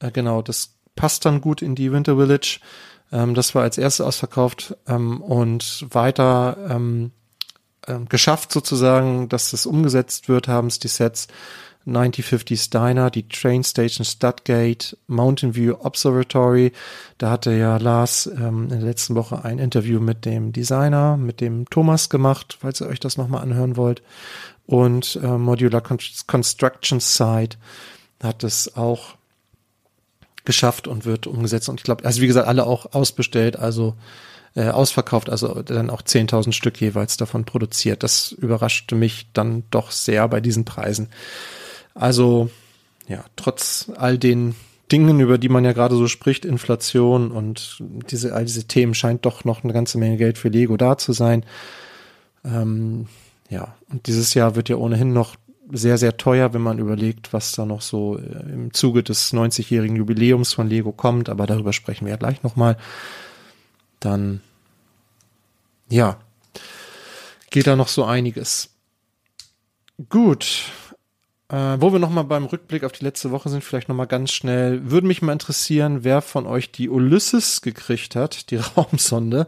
äh, 0.00 0.10
genau, 0.10 0.42
das 0.42 0.74
passt 0.96 1.24
dann 1.24 1.40
gut 1.40 1.62
in 1.62 1.74
die 1.74 1.92
Winter 1.92 2.16
Village. 2.16 2.60
Ähm, 3.12 3.34
das 3.34 3.54
war 3.54 3.62
als 3.62 3.78
erstes 3.78 4.04
ausverkauft 4.04 4.76
ähm, 4.88 5.20
und 5.20 5.86
weiter 5.90 6.56
ähm, 6.70 7.12
geschafft 8.08 8.52
sozusagen, 8.52 9.28
dass 9.28 9.50
das 9.50 9.66
umgesetzt 9.66 10.28
wird, 10.28 10.46
haben 10.46 10.68
es 10.68 10.78
die 10.78 10.88
Sets 10.88 11.26
9050 11.84 12.70
Diner, 12.70 13.10
die 13.10 13.28
Train 13.28 13.64
Station 13.64 14.04
Studgate, 14.04 14.96
Mountain 15.06 15.54
View 15.54 15.74
Observatory. 15.80 16.72
Da 17.18 17.30
hatte 17.30 17.52
ja 17.52 17.76
Lars 17.76 18.26
ähm, 18.26 18.64
in 18.64 18.80
der 18.80 18.80
letzten 18.80 19.14
Woche 19.14 19.44
ein 19.44 19.58
Interview 19.58 20.00
mit 20.00 20.24
dem 20.24 20.52
Designer, 20.52 21.16
mit 21.16 21.40
dem 21.40 21.68
Thomas 21.70 22.08
gemacht, 22.08 22.58
falls 22.60 22.80
ihr 22.80 22.88
euch 22.88 23.00
das 23.00 23.16
nochmal 23.16 23.42
anhören 23.42 23.76
wollt 23.76 24.02
und 24.66 25.18
äh, 25.22 25.26
Modular 25.26 25.82
Construction 25.82 27.00
Site 27.00 27.58
hat 28.22 28.44
es 28.44 28.76
auch 28.76 29.16
geschafft 30.44 30.88
und 30.88 31.04
wird 31.04 31.26
umgesetzt. 31.26 31.68
Und 31.68 31.80
ich 31.80 31.84
glaube, 31.84 32.04
also 32.04 32.20
wie 32.20 32.26
gesagt, 32.26 32.48
alle 32.48 32.66
auch 32.66 32.94
ausbestellt, 32.94 33.56
also 33.58 33.94
äh, 34.54 34.68
ausverkauft, 34.68 35.30
also 35.30 35.62
dann 35.62 35.90
auch 35.90 36.02
10.000 36.02 36.52
Stück 36.52 36.80
jeweils 36.80 37.16
davon 37.16 37.44
produziert. 37.44 38.02
Das 38.02 38.32
überraschte 38.32 38.94
mich 38.94 39.28
dann 39.32 39.64
doch 39.70 39.90
sehr 39.90 40.28
bei 40.28 40.40
diesen 40.40 40.64
Preisen. 40.64 41.08
Also 41.94 42.50
ja, 43.08 43.24
trotz 43.36 43.90
all 43.96 44.18
den 44.18 44.54
Dingen, 44.90 45.20
über 45.20 45.38
die 45.38 45.48
man 45.48 45.64
ja 45.64 45.72
gerade 45.72 45.96
so 45.96 46.06
spricht, 46.06 46.44
Inflation 46.44 47.30
und 47.30 47.82
diese, 48.10 48.34
all 48.34 48.44
diese 48.44 48.64
Themen 48.64 48.94
scheint 48.94 49.24
doch 49.24 49.44
noch 49.44 49.64
eine 49.64 49.72
ganze 49.72 49.98
Menge 49.98 50.18
Geld 50.18 50.38
für 50.38 50.48
Lego 50.48 50.76
da 50.76 50.98
zu 50.98 51.12
sein. 51.12 51.44
Ähm, 52.44 53.06
ja, 53.48 53.74
und 53.90 54.06
dieses 54.06 54.34
Jahr 54.34 54.54
wird 54.54 54.68
ja 54.68 54.76
ohnehin 54.76 55.12
noch 55.12 55.36
sehr, 55.70 55.96
sehr 55.96 56.16
teuer, 56.16 56.52
wenn 56.52 56.60
man 56.60 56.78
überlegt, 56.78 57.32
was 57.32 57.52
da 57.52 57.64
noch 57.64 57.80
so 57.80 58.18
äh, 58.18 58.52
im 58.52 58.74
Zuge 58.74 59.02
des 59.02 59.32
90-jährigen 59.32 59.96
Jubiläums 59.96 60.52
von 60.52 60.68
Lego 60.68 60.92
kommt, 60.92 61.28
aber 61.28 61.46
darüber 61.46 61.72
sprechen 61.72 62.04
wir 62.04 62.12
ja 62.12 62.18
gleich 62.18 62.42
nochmal. 62.42 62.76
Dann, 64.00 64.40
ja, 65.88 66.18
geht 67.50 67.66
da 67.66 67.76
noch 67.76 67.88
so 67.88 68.04
einiges. 68.04 68.70
Gut. 70.08 70.64
Äh, 71.52 71.78
wo 71.80 71.92
wir 71.92 71.98
nochmal 71.98 72.24
beim 72.24 72.46
Rückblick 72.46 72.82
auf 72.82 72.92
die 72.92 73.04
letzte 73.04 73.30
Woche 73.30 73.50
sind, 73.50 73.62
vielleicht 73.62 73.90
nochmal 73.90 74.06
ganz 74.06 74.32
schnell, 74.32 74.90
würde 74.90 75.06
mich 75.06 75.20
mal 75.20 75.34
interessieren, 75.34 76.02
wer 76.02 76.22
von 76.22 76.46
euch 76.46 76.72
die 76.72 76.88
Ulysses 76.88 77.60
gekriegt 77.60 78.16
hat, 78.16 78.50
die 78.50 78.56
Raumsonde. 78.76 79.46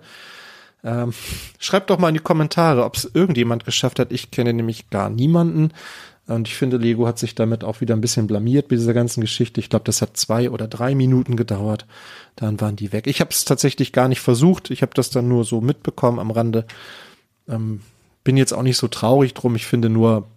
Ähm, 0.85 1.15
schreibt 1.59 1.89
doch 1.89 1.99
mal 1.99 2.09
in 2.11 2.15
die 2.15 2.21
Kommentare, 2.21 2.85
ob 2.85 2.97
es 2.97 3.11
irgendjemand 3.15 3.65
geschafft 3.65 3.99
hat. 3.99 4.13
Ich 4.13 4.31
kenne 4.31 4.53
nämlich 4.53 4.91
gar 4.91 5.09
niemanden. 5.09 5.73
Und 6.27 6.47
ich 6.47 6.55
finde, 6.57 6.77
Lego 6.77 7.07
hat 7.07 7.19
sich 7.19 7.35
damit 7.35 7.65
auch 7.65 7.81
wieder 7.81 7.95
ein 7.95 8.03
bisschen 8.03 8.27
blamiert 8.27 8.69
bei 8.69 8.77
dieser 8.77 8.93
ganzen 8.93 9.23
Geschichte. 9.23 9.59
Ich 9.61 9.71
glaube, 9.71 9.87
das 9.87 10.03
hat 10.03 10.19
zwei 10.19 10.51
oder 10.51 10.69
drei 10.69 10.95
Minuten 10.95 11.37
gedauert. 11.37 11.87
Dann 12.37 12.61
waren 12.61 12.77
die 12.77 12.93
weg. 12.93 13.07
Ich 13.07 13.21
habe 13.21 13.31
es 13.31 13.47
tatsächlich 13.47 13.93
gar 13.93 14.09
nicht 14.09 14.21
versucht. 14.21 14.71
Ich 14.71 14.83
habe 14.83 14.93
das 14.95 15.09
dann 15.09 15.27
nur 15.27 15.45
so 15.45 15.63
mitbekommen 15.63 16.19
am 16.19 16.31
Rande. 16.31 16.67
Ähm, 17.49 17.81
bin 18.25 18.37
jetzt 18.37 18.53
auch 18.53 18.63
nicht 18.63 18.77
so 18.77 18.89
traurig 18.89 19.33
drum. 19.33 19.57
Ich 19.57 19.67
finde 19.67 19.89
nur 19.89 20.29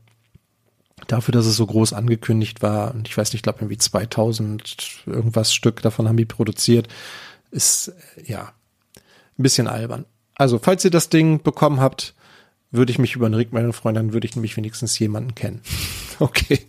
dafür, 1.06 1.32
dass 1.32 1.46
es 1.46 1.56
so 1.56 1.66
groß 1.66 1.94
angekündigt 1.94 2.62
war 2.62 2.94
und 2.94 3.08
ich 3.08 3.18
weiß 3.18 3.30
nicht, 3.30 3.36
ich 3.36 3.44
glaube 3.44 3.60
irgendwie 3.60 3.77
2000 3.77 5.04
irgendwas 5.06 5.54
Stück 5.54 5.82
davon 5.82 6.08
haben 6.08 6.18
die 6.18 6.25
produziert, 6.25 6.88
ist 7.51 7.94
ja 8.25 8.51
ein 9.38 9.44
bisschen 9.44 9.68
albern. 9.68 10.06
Also, 10.36 10.60
falls 10.60 10.84
ihr 10.86 10.92
das 10.92 11.10
Ding 11.10 11.42
bekommen 11.42 11.80
habt, 11.80 12.13
würde 12.72 12.92
ich 12.92 13.00
mich 13.00 13.16
über 13.16 13.27
eine 13.27 13.38
Rückmeldung 13.38 13.74
freuen, 13.74 13.96
dann 13.96 14.13
würde 14.13 14.27
ich 14.27 14.36
nämlich 14.36 14.58
wenigstens 14.58 14.98
jemanden 15.00 15.36
kennen. 15.36 15.62
okay. 16.20 16.68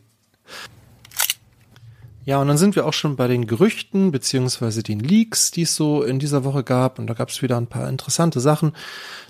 Ja, 2.28 2.42
und 2.42 2.48
dann 2.48 2.58
sind 2.58 2.76
wir 2.76 2.84
auch 2.84 2.92
schon 2.92 3.16
bei 3.16 3.26
den 3.26 3.46
Gerüchten 3.46 4.10
beziehungsweise 4.10 4.82
den 4.82 5.00
Leaks, 5.00 5.50
die 5.50 5.62
es 5.62 5.74
so 5.74 6.02
in 6.02 6.18
dieser 6.18 6.44
Woche 6.44 6.62
gab. 6.62 6.98
Und 6.98 7.06
da 7.06 7.14
gab 7.14 7.30
es 7.30 7.40
wieder 7.40 7.56
ein 7.56 7.68
paar 7.68 7.88
interessante 7.88 8.40
Sachen. 8.40 8.72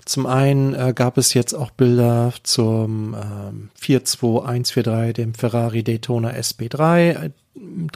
Zum 0.03 0.25
einen 0.25 0.73
äh, 0.73 0.91
gab 0.93 1.17
es 1.17 1.33
jetzt 1.33 1.53
auch 1.53 1.71
Bilder 1.71 2.33
zum 2.43 3.13
ähm, 3.13 3.69
42143, 3.75 5.13
dem 5.13 5.33
Ferrari 5.33 5.81
Daytona 5.81 6.31
SB3, 6.31 7.31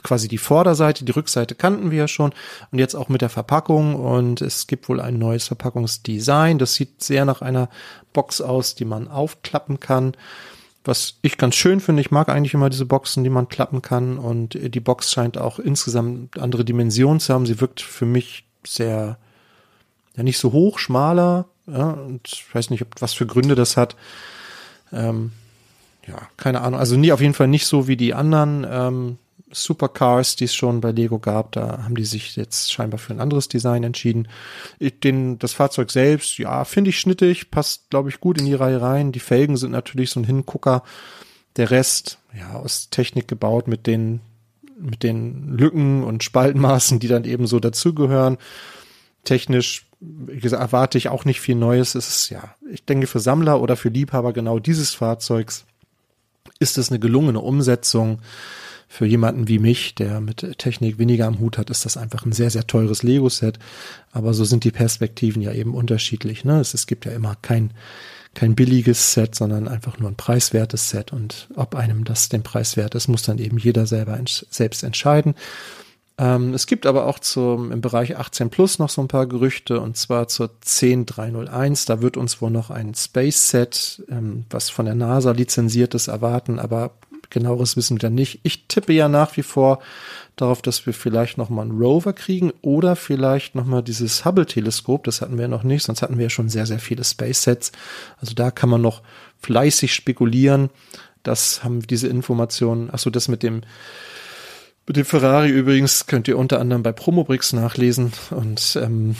quasi 0.02 0.26
die 0.26 0.38
Vorderseite, 0.38 1.04
die 1.04 1.12
Rückseite 1.12 1.54
kannten 1.54 1.90
wir 1.90 1.98
ja 1.98 2.08
schon 2.08 2.32
und 2.72 2.78
jetzt 2.78 2.94
auch 2.94 3.10
mit 3.10 3.20
der 3.20 3.28
Verpackung 3.28 3.96
und 3.96 4.40
es 4.40 4.66
gibt 4.66 4.88
wohl 4.88 5.02
ein 5.02 5.18
neues 5.18 5.48
Verpackungsdesign. 5.48 6.58
Das 6.58 6.76
sieht 6.76 7.02
sehr 7.02 7.26
nach 7.26 7.42
einer 7.42 7.68
Box 8.14 8.40
aus, 8.40 8.74
die 8.74 8.86
man 8.86 9.08
aufklappen 9.08 9.80
kann. 9.80 10.14
Was 10.84 11.18
ich 11.22 11.38
ganz 11.38 11.54
schön 11.54 11.80
finde, 11.80 12.02
ich 12.02 12.10
mag 12.10 12.28
eigentlich 12.28 12.52
immer 12.52 12.68
diese 12.68 12.84
Boxen, 12.84 13.24
die 13.24 13.30
man 13.30 13.48
klappen 13.48 13.80
kann 13.80 14.18
und 14.18 14.52
die 14.52 14.80
Box 14.80 15.10
scheint 15.10 15.38
auch 15.38 15.58
insgesamt 15.58 16.38
andere 16.38 16.64
Dimensionen 16.64 17.20
zu 17.20 17.32
haben. 17.32 17.46
Sie 17.46 17.60
wirkt 17.60 17.80
für 17.80 18.04
mich 18.04 18.44
sehr, 18.66 19.18
ja 20.14 20.22
nicht 20.22 20.38
so 20.38 20.52
hoch, 20.52 20.78
schmaler, 20.78 21.46
ja, 21.66 21.90
und 21.90 22.28
ich 22.30 22.54
weiß 22.54 22.68
nicht, 22.70 22.82
ob, 22.82 22.88
was 23.00 23.14
für 23.14 23.26
Gründe 23.26 23.54
das 23.54 23.76
hat. 23.78 23.96
Ähm, 24.92 25.32
ja, 26.06 26.28
keine 26.36 26.60
Ahnung. 26.60 26.78
Also 26.78 26.96
nie, 26.96 27.12
auf 27.12 27.20
jeden 27.22 27.34
Fall 27.34 27.48
nicht 27.48 27.66
so 27.66 27.88
wie 27.88 27.96
die 27.96 28.12
anderen 28.12 28.66
ähm, 28.68 29.18
Supercars, 29.54 30.36
die 30.36 30.44
es 30.44 30.54
schon 30.54 30.80
bei 30.80 30.90
Lego 30.90 31.18
gab. 31.18 31.52
Da 31.52 31.84
haben 31.84 31.94
die 31.94 32.04
sich 32.04 32.36
jetzt 32.36 32.72
scheinbar 32.72 32.98
für 32.98 33.12
ein 33.12 33.20
anderes 33.20 33.48
Design 33.48 33.84
entschieden. 33.84 34.28
Ich, 34.78 35.00
den, 35.00 35.38
das 35.38 35.54
Fahrzeug 35.54 35.90
selbst, 35.90 36.38
ja, 36.38 36.64
finde 36.64 36.90
ich 36.90 36.98
schnittig, 36.98 37.50
passt, 37.50 37.88
glaube 37.90 38.08
ich, 38.08 38.20
gut 38.20 38.38
in 38.38 38.46
die 38.46 38.54
Reihe 38.54 38.80
rein. 38.80 39.12
Die 39.12 39.20
Felgen 39.20 39.56
sind 39.56 39.70
natürlich 39.70 40.10
so 40.10 40.20
ein 40.20 40.24
Hingucker. 40.24 40.82
Der 41.56 41.70
Rest, 41.70 42.18
ja, 42.36 42.54
aus 42.54 42.90
Technik 42.90 43.28
gebaut 43.28 43.68
mit 43.68 43.86
den, 43.86 44.20
mit 44.76 45.02
den 45.02 45.56
Lücken 45.56 46.02
und 46.02 46.24
Spaltmaßen, 46.24 46.98
die 46.98 47.08
dann 47.08 47.24
eben 47.24 47.46
so 47.46 47.60
dazugehören. 47.60 48.38
Technisch, 49.22 49.86
wie 50.00 50.40
gesagt, 50.40 50.60
erwarte 50.60 50.98
ich 50.98 51.08
auch 51.08 51.24
nicht 51.24 51.40
viel 51.40 51.54
Neues. 51.54 51.94
Es 51.94 52.08
ist, 52.08 52.30
ja, 52.30 52.54
ich 52.70 52.84
denke 52.84 53.06
für 53.06 53.20
Sammler 53.20 53.60
oder 53.60 53.76
für 53.76 53.88
Liebhaber 53.88 54.32
genau 54.32 54.58
dieses 54.58 54.92
Fahrzeugs 54.92 55.64
ist 56.58 56.78
es 56.78 56.90
eine 56.90 56.98
gelungene 56.98 57.40
Umsetzung. 57.40 58.20
Für 58.94 59.06
jemanden 59.06 59.48
wie 59.48 59.58
mich, 59.58 59.96
der 59.96 60.20
mit 60.20 60.56
Technik 60.56 60.98
weniger 60.98 61.26
am 61.26 61.40
Hut 61.40 61.58
hat, 61.58 61.68
ist 61.68 61.84
das 61.84 61.96
einfach 61.96 62.24
ein 62.24 62.30
sehr, 62.30 62.50
sehr 62.50 62.64
teures 62.64 63.02
Lego-Set. 63.02 63.58
Aber 64.12 64.34
so 64.34 64.44
sind 64.44 64.62
die 64.62 64.70
Perspektiven 64.70 65.42
ja 65.42 65.52
eben 65.52 65.74
unterschiedlich. 65.74 66.44
Ne? 66.44 66.60
Es, 66.60 66.74
es 66.74 66.86
gibt 66.86 67.04
ja 67.04 67.10
immer 67.10 67.34
kein, 67.42 67.72
kein 68.34 68.54
billiges 68.54 69.12
Set, 69.12 69.34
sondern 69.34 69.66
einfach 69.66 69.98
nur 69.98 70.08
ein 70.08 70.14
preiswertes 70.14 70.90
Set. 70.90 71.12
Und 71.12 71.48
ob 71.56 71.74
einem 71.74 72.04
das 72.04 72.28
den 72.28 72.44
Preis 72.44 72.76
wert 72.76 72.94
ist, 72.94 73.08
muss 73.08 73.24
dann 73.24 73.38
eben 73.38 73.58
jeder 73.58 73.88
selber 73.88 74.16
selbst 74.50 74.84
entscheiden. 74.84 75.34
Ähm, 76.16 76.54
es 76.54 76.68
gibt 76.68 76.86
aber 76.86 77.06
auch 77.06 77.18
zum, 77.18 77.72
im 77.72 77.80
Bereich 77.80 78.16
18 78.16 78.48
Plus 78.48 78.78
noch 78.78 78.90
so 78.90 79.02
ein 79.02 79.08
paar 79.08 79.26
Gerüchte 79.26 79.80
und 79.80 79.96
zwar 79.96 80.28
zur 80.28 80.50
10301. 80.60 81.86
Da 81.86 82.00
wird 82.00 82.16
uns 82.16 82.40
wohl 82.40 82.52
noch 82.52 82.70
ein 82.70 82.94
Space 82.94 83.48
Set, 83.50 84.04
ähm, 84.08 84.44
was 84.50 84.70
von 84.70 84.84
der 84.84 84.94
NASA 84.94 85.32
lizenziert 85.32 85.94
ist, 85.94 86.06
erwarten, 86.06 86.60
aber 86.60 86.92
genaueres 87.34 87.76
wissen 87.76 88.00
wir 88.00 88.08
nicht. 88.08 88.40
Ich 88.42 88.66
tippe 88.66 88.94
ja 88.94 89.08
nach 89.08 89.36
wie 89.36 89.42
vor 89.42 89.80
darauf, 90.36 90.62
dass 90.62 90.86
wir 90.86 90.94
vielleicht 90.94 91.36
noch 91.36 91.50
mal 91.50 91.62
einen 91.62 91.78
Rover 91.78 92.14
kriegen 92.14 92.52
oder 92.62 92.96
vielleicht 92.96 93.54
noch 93.54 93.66
mal 93.66 93.82
dieses 93.82 94.24
Hubble-Teleskop. 94.24 95.04
Das 95.04 95.20
hatten 95.20 95.36
wir 95.36 95.48
noch 95.48 95.62
nicht, 95.62 95.84
sonst 95.84 96.00
hatten 96.00 96.16
wir 96.16 96.24
ja 96.24 96.30
schon 96.30 96.48
sehr, 96.48 96.64
sehr 96.64 96.78
viele 96.78 97.04
Space 97.04 97.42
Sets. 97.42 97.72
Also 98.18 98.34
da 98.34 98.50
kann 98.50 98.70
man 98.70 98.80
noch 98.80 99.02
fleißig 99.42 99.92
spekulieren. 99.92 100.70
Das 101.22 101.62
haben 101.62 101.80
diese 101.80 102.08
Informationen. 102.08 102.90
Achso, 102.90 103.10
das 103.10 103.28
mit 103.28 103.42
dem 103.42 103.62
mit 104.86 104.96
dem 104.96 105.06
Ferrari 105.06 105.48
übrigens 105.48 106.06
könnt 106.06 106.28
ihr 106.28 106.36
unter 106.36 106.60
anderem 106.60 106.82
bei 106.82 106.92
Promobricks 106.92 107.54
nachlesen 107.54 108.12
und 108.30 108.78
ähm, 108.82 109.16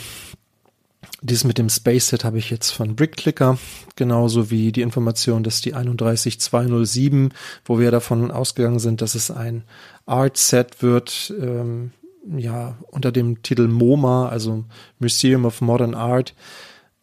dies 1.24 1.44
mit 1.44 1.56
dem 1.56 1.70
Space 1.70 2.08
Set 2.08 2.22
habe 2.22 2.38
ich 2.38 2.50
jetzt 2.50 2.70
von 2.70 2.96
Brickclicker, 2.96 3.56
genauso 3.96 4.50
wie 4.50 4.72
die 4.72 4.82
Information, 4.82 5.42
dass 5.42 5.62
die 5.62 5.72
31207, 5.72 7.32
wo 7.64 7.78
wir 7.78 7.90
davon 7.90 8.30
ausgegangen 8.30 8.78
sind, 8.78 9.00
dass 9.00 9.14
es 9.14 9.30
ein 9.30 9.64
Art 10.04 10.36
Set 10.36 10.82
wird, 10.82 11.32
ähm, 11.40 11.92
ja, 12.36 12.76
unter 12.90 13.10
dem 13.10 13.42
Titel 13.42 13.68
MoMA, 13.68 14.28
also 14.28 14.64
Museum 14.98 15.46
of 15.46 15.62
Modern 15.62 15.94
Art. 15.94 16.34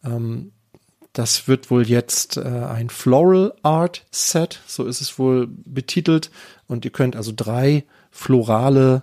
Ähm, 0.04 0.52
das 1.12 1.48
wird 1.48 1.70
wohl 1.72 1.88
jetzt 1.88 2.36
äh, 2.36 2.42
ein 2.42 2.90
Floral 2.90 3.54
Art 3.62 4.06
Set, 4.12 4.60
so 4.68 4.84
ist 4.86 5.00
es 5.00 5.18
wohl 5.18 5.48
betitelt. 5.48 6.30
Und 6.68 6.84
ihr 6.84 6.92
könnt 6.92 7.16
also 7.16 7.32
drei 7.34 7.84
florale 8.12 9.02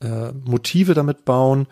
äh, 0.00 0.32
Motive 0.32 0.94
damit 0.94 1.26
bauen. 1.26 1.66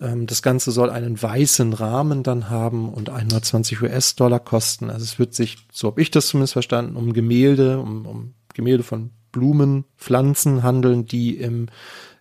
Ähm, 0.00 0.26
das 0.26 0.42
Ganze 0.42 0.70
soll 0.72 0.90
einen 0.90 1.20
weißen 1.20 1.72
Rahmen 1.72 2.22
dann 2.22 2.50
haben 2.50 2.88
und 2.88 3.10
120 3.10 3.82
US-Dollar 3.82 4.40
kosten. 4.40 4.90
Also 4.90 5.04
es 5.04 5.18
wird 5.18 5.34
sich, 5.34 5.56
so 5.72 5.88
habe 5.88 6.02
ich 6.02 6.10
das 6.10 6.28
zumindest 6.28 6.52
verstanden, 6.52 6.96
um 6.96 7.12
Gemälde, 7.12 7.78
um, 7.78 8.06
um 8.06 8.34
Gemälde 8.54 8.82
von 8.82 9.10
Blumen, 9.32 9.84
Pflanzen 9.96 10.62
handeln, 10.62 11.06
die 11.06 11.36
im, 11.36 11.66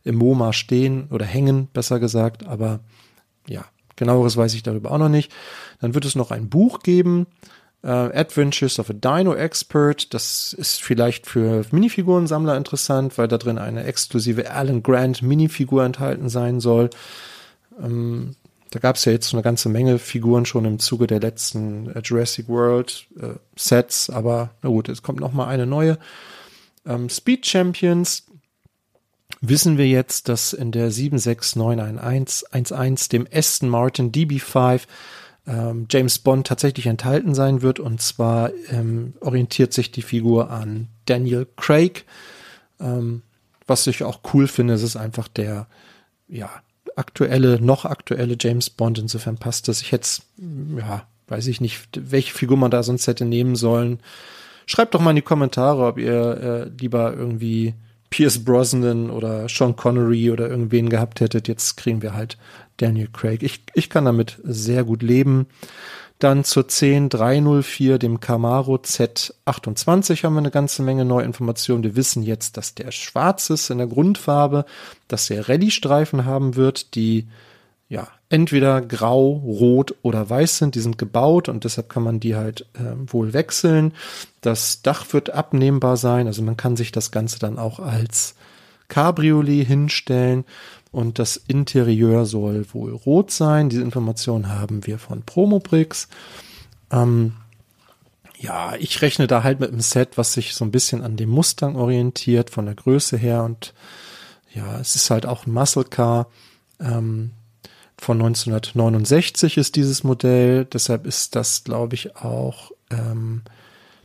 im 0.04 0.16
MoMA 0.16 0.54
stehen 0.54 1.08
oder 1.12 1.26
hängen, 1.26 1.68
besser 1.72 2.00
gesagt. 2.00 2.46
Aber 2.46 2.82
ja, 3.48 3.66
genaueres 3.96 4.36
weiß 4.38 4.54
ich 4.54 4.64
darüber 4.64 4.92
auch 4.92 4.98
noch 4.98 5.10
nicht. 5.10 5.32
Dann 5.80 5.94
wird 5.94 6.06
es 6.06 6.16
noch 6.16 6.32
ein 6.32 6.50
Buch 6.50 6.80
geben, 6.80 7.28
Uh, 7.84 8.10
Adventures 8.16 8.80
of 8.80 8.90
a 8.90 8.94
Dino 8.94 9.36
Expert. 9.36 10.12
Das 10.16 10.54
ist 10.54 10.82
vielleicht 10.82 11.28
für 11.28 11.64
Minifigurensammler 11.70 12.58
interessant, 12.58 13.16
weil 13.20 13.28
da 13.28 13.38
drin 13.38 13.60
eine 13.60 13.84
exklusive 13.84 14.50
Alan 14.50 14.82
Grant 14.82 15.22
Minifigur 15.22 15.86
enthalten 15.86 16.28
sein 16.28 16.60
soll. 16.60 16.90
Ähm, 17.82 18.36
da 18.72 18.80
gab 18.80 18.96
es 18.98 19.06
ja 19.06 19.12
jetzt 19.12 19.32
eine 19.34 19.44
ganze 19.44 19.70
Menge 19.70 20.00
Figuren 20.00 20.46
schon 20.46 20.66
im 20.66 20.80
Zuge 20.80 21.08
der 21.08 21.22
letzten 21.22 21.90
äh, 21.92 22.02
Jurassic 22.04 22.50
World 22.50 23.08
äh, 23.20 23.36
Sets, 23.56 24.10
aber 24.10 24.50
na 24.62 24.70
gut, 24.70 24.90
es 24.90 25.02
kommt 25.02 25.20
noch 25.20 25.32
mal 25.32 25.48
eine 25.48 25.66
neue. 25.66 25.98
Ähm, 26.86 27.10
Speed 27.10 27.46
Champions 27.46 28.26
wissen 29.42 29.78
wir 29.78 29.88
jetzt, 29.88 30.30
dass 30.30 30.54
in 30.54 30.72
der 30.72 30.92
7691111 30.92 33.10
dem 33.10 33.28
Aston 33.32 33.70
Martin 33.70 34.12
DB5 34.12 34.82
ähm, 35.48 35.88
James 35.90 36.20
Bond 36.20 36.46
tatsächlich 36.48 36.86
enthalten 36.88 37.36
sein 37.36 37.62
wird. 37.62 37.80
Und 37.80 38.02
zwar 38.02 38.52
ähm, 38.70 39.14
orientiert 39.22 39.72
sich 39.74 39.92
die 39.92 40.02
Figur 40.02 40.50
an 40.50 40.88
Daniel 41.06 41.48
Craig. 41.56 42.06
Ähm, 42.80 43.22
was 43.68 43.86
ich 43.88 44.04
auch 44.04 44.20
cool 44.34 44.48
finde, 44.48 44.76
ist 44.76 44.84
es 44.84 44.96
einfach 44.96 45.28
der, 45.28 45.68
ja, 46.28 46.50
aktuelle, 46.96 47.60
noch 47.60 47.86
aktuelle 47.86 48.38
James 48.40 48.70
Bond. 48.70 49.00
Insofern 49.00 49.38
passt 49.38 49.68
das. 49.68 49.82
Ich 49.82 49.92
hätte 49.92 50.08
ja, 50.78 51.08
weiß 51.28 51.48
ich 51.48 51.62
nicht, 51.62 51.90
welche 51.96 52.34
Figur 52.34 52.58
man 52.58 52.72
da 52.72 52.84
sonst 52.84 53.08
hätte 53.08 53.26
nehmen 53.26 53.56
sollen. 53.56 54.00
Schreibt 54.66 54.96
doch 54.96 55.02
mal 55.02 55.12
in 55.12 55.18
die 55.18 55.22
Kommentare, 55.22 55.86
ob 55.86 55.98
ihr 55.98 56.68
äh, 56.68 56.70
lieber 56.80 57.14
irgendwie 57.14 57.76
Pierce 58.10 58.44
Brosnan 58.44 59.10
oder 59.10 59.48
Sean 59.50 59.76
Connery 59.76 60.32
oder 60.32 60.50
irgendwen 60.50 60.90
gehabt 60.90 61.20
hättet. 61.20 61.48
Jetzt 61.48 61.78
kriegen 61.78 62.02
wir 62.02 62.14
halt 62.14 62.38
Daniel 62.78 63.10
Craig. 63.12 63.44
Ich, 63.44 63.62
ich 63.74 63.90
kann 63.90 64.06
damit 64.06 64.40
sehr 64.44 64.84
gut 64.84 65.04
leben. 65.04 65.48
Dann 66.20 66.46
zur 66.46 66.64
10304, 66.64 68.00
dem 68.00 68.22
Camaro 68.22 68.76
Z28, 68.76 70.24
haben 70.24 70.36
wir 70.36 70.40
eine 70.40 70.52
ganze 70.52 70.82
Menge 70.82 71.04
neue 71.04 71.26
Informationen. 71.26 71.84
Wir 71.84 71.96
wissen 71.98 72.24
jetzt, 72.24 72.56
dass 72.56 72.74
der 72.74 72.92
schwarz 72.92 73.50
ist 73.50 73.70
in 73.70 73.80
der 73.80 73.88
Grundfarbe, 73.88 74.66
dass 75.10 75.28
der 75.28 75.50
Rallye-Streifen 75.50 76.26
haben 76.26 76.56
wird, 76.56 76.96
die 76.96 77.28
ja 77.90 78.08
entweder 78.30 78.82
grau, 78.82 79.30
rot 79.30 79.96
oder 80.02 80.30
weiß 80.30 80.58
sind. 80.58 80.76
Die 80.76 80.80
sind 80.80 80.98
gebaut 80.98 81.50
und 81.50 81.66
deshalb 81.66 81.90
kann 81.90 82.04
man 82.04 82.20
die 82.20 82.36
halt 82.36 82.66
äh, 82.74 82.96
wohl 83.08 83.34
wechseln. 83.34 83.94
Das 84.42 84.82
Dach 84.82 85.12
wird 85.12 85.32
abnehmbar 85.32 85.98
sein, 85.98 86.28
also 86.28 86.42
man 86.42 86.58
kann 86.58 86.78
sich 86.78 86.92
das 86.92 87.12
Ganze 87.12 87.40
dann 87.40 87.60
auch 87.60 87.80
als 87.80 88.36
Cabriolet 88.88 89.68
hinstellen 89.68 90.46
und 90.96 91.20
das 91.20 91.36
Interieur 91.36 92.26
soll 92.26 92.66
wohl 92.74 92.94
rot 92.94 93.30
sein. 93.30 93.68
Diese 93.68 93.82
Information 93.82 94.48
haben 94.48 94.88
wir 94.88 94.98
von 94.98 95.24
Promobrix. 95.24 96.08
Ähm, 96.90 97.34
ja, 98.38 98.76
ich 98.80 99.02
rechne 99.02 99.28
da 99.28 99.44
halt 99.44 99.60
mit 99.60 99.72
einem 99.72 99.82
Set, 99.82 100.18
was 100.18 100.32
sich 100.32 100.56
so 100.56 100.64
ein 100.64 100.72
bisschen 100.72 101.02
an 101.02 101.18
dem 101.18 101.30
Mustang 101.30 101.76
orientiert, 101.76 102.50
von 102.50 102.66
der 102.66 102.76
Größe 102.76 103.18
her. 103.18 103.44
Und 103.44 103.74
ja, 104.54 104.80
es 104.80 104.96
ist 104.96 105.10
halt 105.10 105.26
auch 105.26 105.46
ein 105.46 105.52
Muscle 105.52 105.84
Car. 105.84 106.28
Ähm, 106.80 107.32
von 107.98 108.18
1969 108.22 109.58
ist 109.58 109.76
dieses 109.76 110.06
Modell. 110.06 110.64
Deshalb 110.64 111.06
ist 111.06 111.36
das, 111.36 111.66
glaube 111.66 111.96
ich, 111.96 112.16
auch, 112.16 112.72
ähm, 112.90 113.42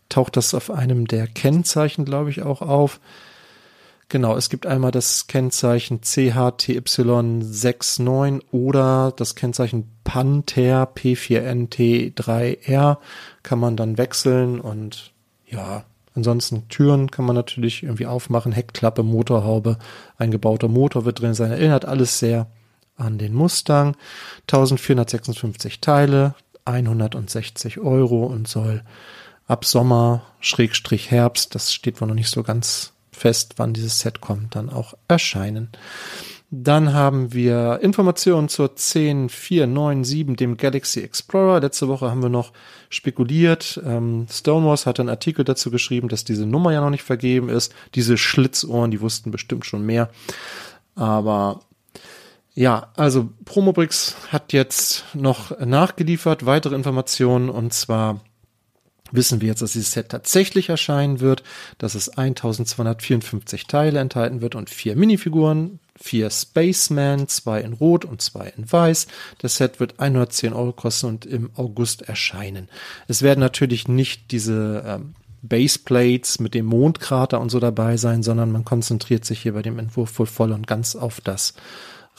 taucht 0.09 0.37
das 0.37 0.55
auf 0.55 0.73
einem 0.73 1.07
der 1.07 1.29
Kennzeichen, 1.29 2.05
glaube 2.05 2.31
ich, 2.31 2.43
auch 2.43 2.63
auf. 2.63 2.99
Genau, 4.11 4.37
es 4.37 4.51
gibt 4.51 4.67
einmal 4.67 4.91
das 4.91 5.29
Kennzeichen 5.29 6.01
CHTY69 6.01 8.43
oder 8.51 9.13
das 9.15 9.37
Kennzeichen 9.37 9.89
Panther 10.03 10.93
P4NT3R 10.93 12.99
kann 13.45 13.61
man 13.61 13.77
dann 13.77 13.99
wechseln 13.99 14.61
und 14.61 15.13
ja, 15.47 15.85
ansonsten 16.17 16.67
Türen 16.69 17.13
kann 17.13 17.25
man 17.25 17.37
natürlich 17.37 17.85
irgendwie 17.85 18.07
aufmachen, 18.07 18.51
Heckklappe, 18.51 19.05
Motorhaube, 19.05 19.79
eingebauter 20.19 20.67
Motor 20.67 21.05
wird 21.05 21.21
drin 21.21 21.35
sein, 21.35 21.53
erinnert 21.53 21.85
alles 21.85 22.19
sehr 22.19 22.49
an 22.97 23.17
den 23.17 23.33
Mustang, 23.33 23.95
1456 24.49 25.81
Teile, 25.81 26.35
160 26.65 27.79
Euro 27.79 28.27
und 28.27 28.49
soll 28.49 28.83
ab 29.47 29.65
Sommer, 29.65 30.23
Schrägstrich 30.41 31.13
Herbst, 31.13 31.55
das 31.55 31.73
steht 31.73 32.01
wohl 32.01 32.09
noch 32.09 32.17
nicht 32.17 32.31
so 32.31 32.43
ganz 32.43 32.93
fest, 33.21 33.55
wann 33.57 33.75
dieses 33.75 34.01
Set 34.01 34.21
kommt, 34.21 34.55
dann 34.57 34.71
auch 34.71 34.95
erscheinen. 35.09 35.69
Dann 36.53 36.93
haben 36.93 37.33
wir 37.33 37.79
Informationen 37.81 38.49
zur 38.49 38.75
10497, 38.75 40.37
dem 40.37 40.57
Galaxy 40.57 41.01
Explorer. 41.01 41.61
Letzte 41.61 41.87
Woche 41.87 42.11
haben 42.11 42.23
wir 42.23 42.29
noch 42.29 42.53
spekuliert. 42.89 43.81
Ähm, 43.87 44.27
Stonewalls 44.29 44.85
hat 44.85 44.99
einen 44.99 45.11
Artikel 45.11 45.45
dazu 45.45 45.71
geschrieben, 45.71 46.09
dass 46.09 46.25
diese 46.25 46.47
Nummer 46.47 46.73
ja 46.73 46.81
noch 46.81 46.91
nicht 46.91 47.05
vergeben 47.05 47.49
ist. 47.49 47.73
Diese 47.95 48.19
Schlitzohren, 48.19 48.91
die 48.91 49.01
wussten 49.01 49.31
bestimmt 49.31 49.65
schon 49.65 49.87
mehr. 49.87 50.11
Aber 50.97 51.61
ja, 52.55 52.89
also 52.97 53.29
Promobrix 53.45 54.17
hat 54.33 54.53
jetzt 54.53 55.05
noch 55.15 55.57
nachgeliefert 55.61 56.47
weitere 56.47 56.75
Informationen 56.75 57.49
und 57.49 57.73
zwar 57.73 58.21
wissen 59.13 59.41
wir 59.41 59.49
jetzt, 59.49 59.63
dass 59.63 59.73
dieses 59.73 59.93
Set 59.93 60.09
tatsächlich 60.09 60.69
erscheinen 60.69 61.21
wird, 61.21 61.43
dass 61.79 61.95
es 61.95 62.09
1254 62.09 63.67
Teile 63.67 64.01
enthalten 64.01 64.41
wird 64.41 64.55
und 64.55 64.71
vier 64.71 64.97
Minifiguren, 64.97 65.81
vier 66.01 66.31
Spaceman, 66.31 67.29
zwei 67.29 67.61
in 67.61 67.75
Rot 67.75 68.05
und 68.05 68.23
zwei 68.23 68.53
in 68.57 68.71
Weiß. 68.71 69.07
Das 69.39 69.57
Set 69.57 69.81
wird 69.81 70.01
110 70.01 70.53
Euro 70.53 70.73
kosten 70.73 71.07
und 71.07 71.27
im 71.27 71.51
August 71.55 72.03
erscheinen. 72.03 72.69
Es 73.09 73.23
werden 73.23 73.41
natürlich 73.41 73.89
nicht 73.89 74.31
diese 74.33 74.83
ähm, 74.87 75.15
Baseplates 75.43 76.39
mit 76.39 76.55
dem 76.55 76.67
Mondkrater 76.67 77.41
und 77.41 77.51
so 77.51 77.61
dabei 77.61 77.97
sein, 77.97 78.23
sondern 78.23 78.53
man 78.53 78.65
konzentriert 78.65 79.25
sich 79.25 79.41
hier 79.41 79.55
bei 79.55 79.63
dem 79.63 79.79
Entwurf 79.79 80.19
wohl 80.19 80.27
voll 80.27 80.53
und 80.53 80.67
ganz 80.67 80.97
auf 80.97 81.21
das 81.21 81.55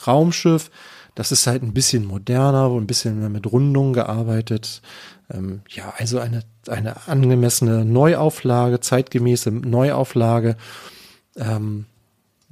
Raumschiff. 0.06 0.70
Das 1.14 1.32
ist 1.32 1.46
halt 1.46 1.62
ein 1.62 1.74
bisschen 1.74 2.04
moderner, 2.04 2.70
ein 2.70 2.86
bisschen 2.86 3.20
mehr 3.20 3.28
mit 3.28 3.50
Rundungen 3.50 3.92
gearbeitet. 3.92 4.82
Ähm, 5.30 5.62
ja, 5.68 5.92
also 5.96 6.18
eine, 6.18 6.42
eine 6.68 7.06
angemessene 7.08 7.84
Neuauflage, 7.84 8.80
zeitgemäße 8.80 9.50
Neuauflage. 9.50 10.56
Ähm, 11.36 11.86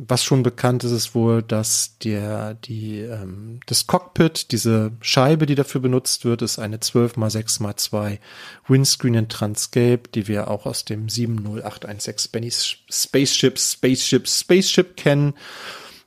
was 0.09 0.25
schon 0.25 0.43
bekannt 0.43 0.83
ist, 0.85 0.93
ist 0.93 1.15
wohl, 1.15 1.43
dass 1.43 1.99
der, 1.99 2.55
die, 2.55 3.01
ähm, 3.01 3.61
das 3.67 3.87
Cockpit, 3.87 4.51
diese 4.51 4.93
Scheibe, 5.03 5.45
die 5.45 5.55
dafür 5.55 5.83
benutzt 5.83 6.25
wird, 6.25 6.41
ist 6.41 6.59
eine 6.59 6.79
12x6x2 6.79 8.19
Windscreen 8.67 9.15
in 9.15 9.29
Transcape, 9.29 10.01
die 10.15 10.27
wir 10.27 10.49
auch 10.49 10.65
aus 10.65 10.87
dem 10.87 11.11
70816 11.11 12.31
Benny 12.33 12.51
Spaceship, 12.51 13.59
Spaceship, 13.59 14.27
Spaceship 14.27 14.97
kennen. 14.97 15.35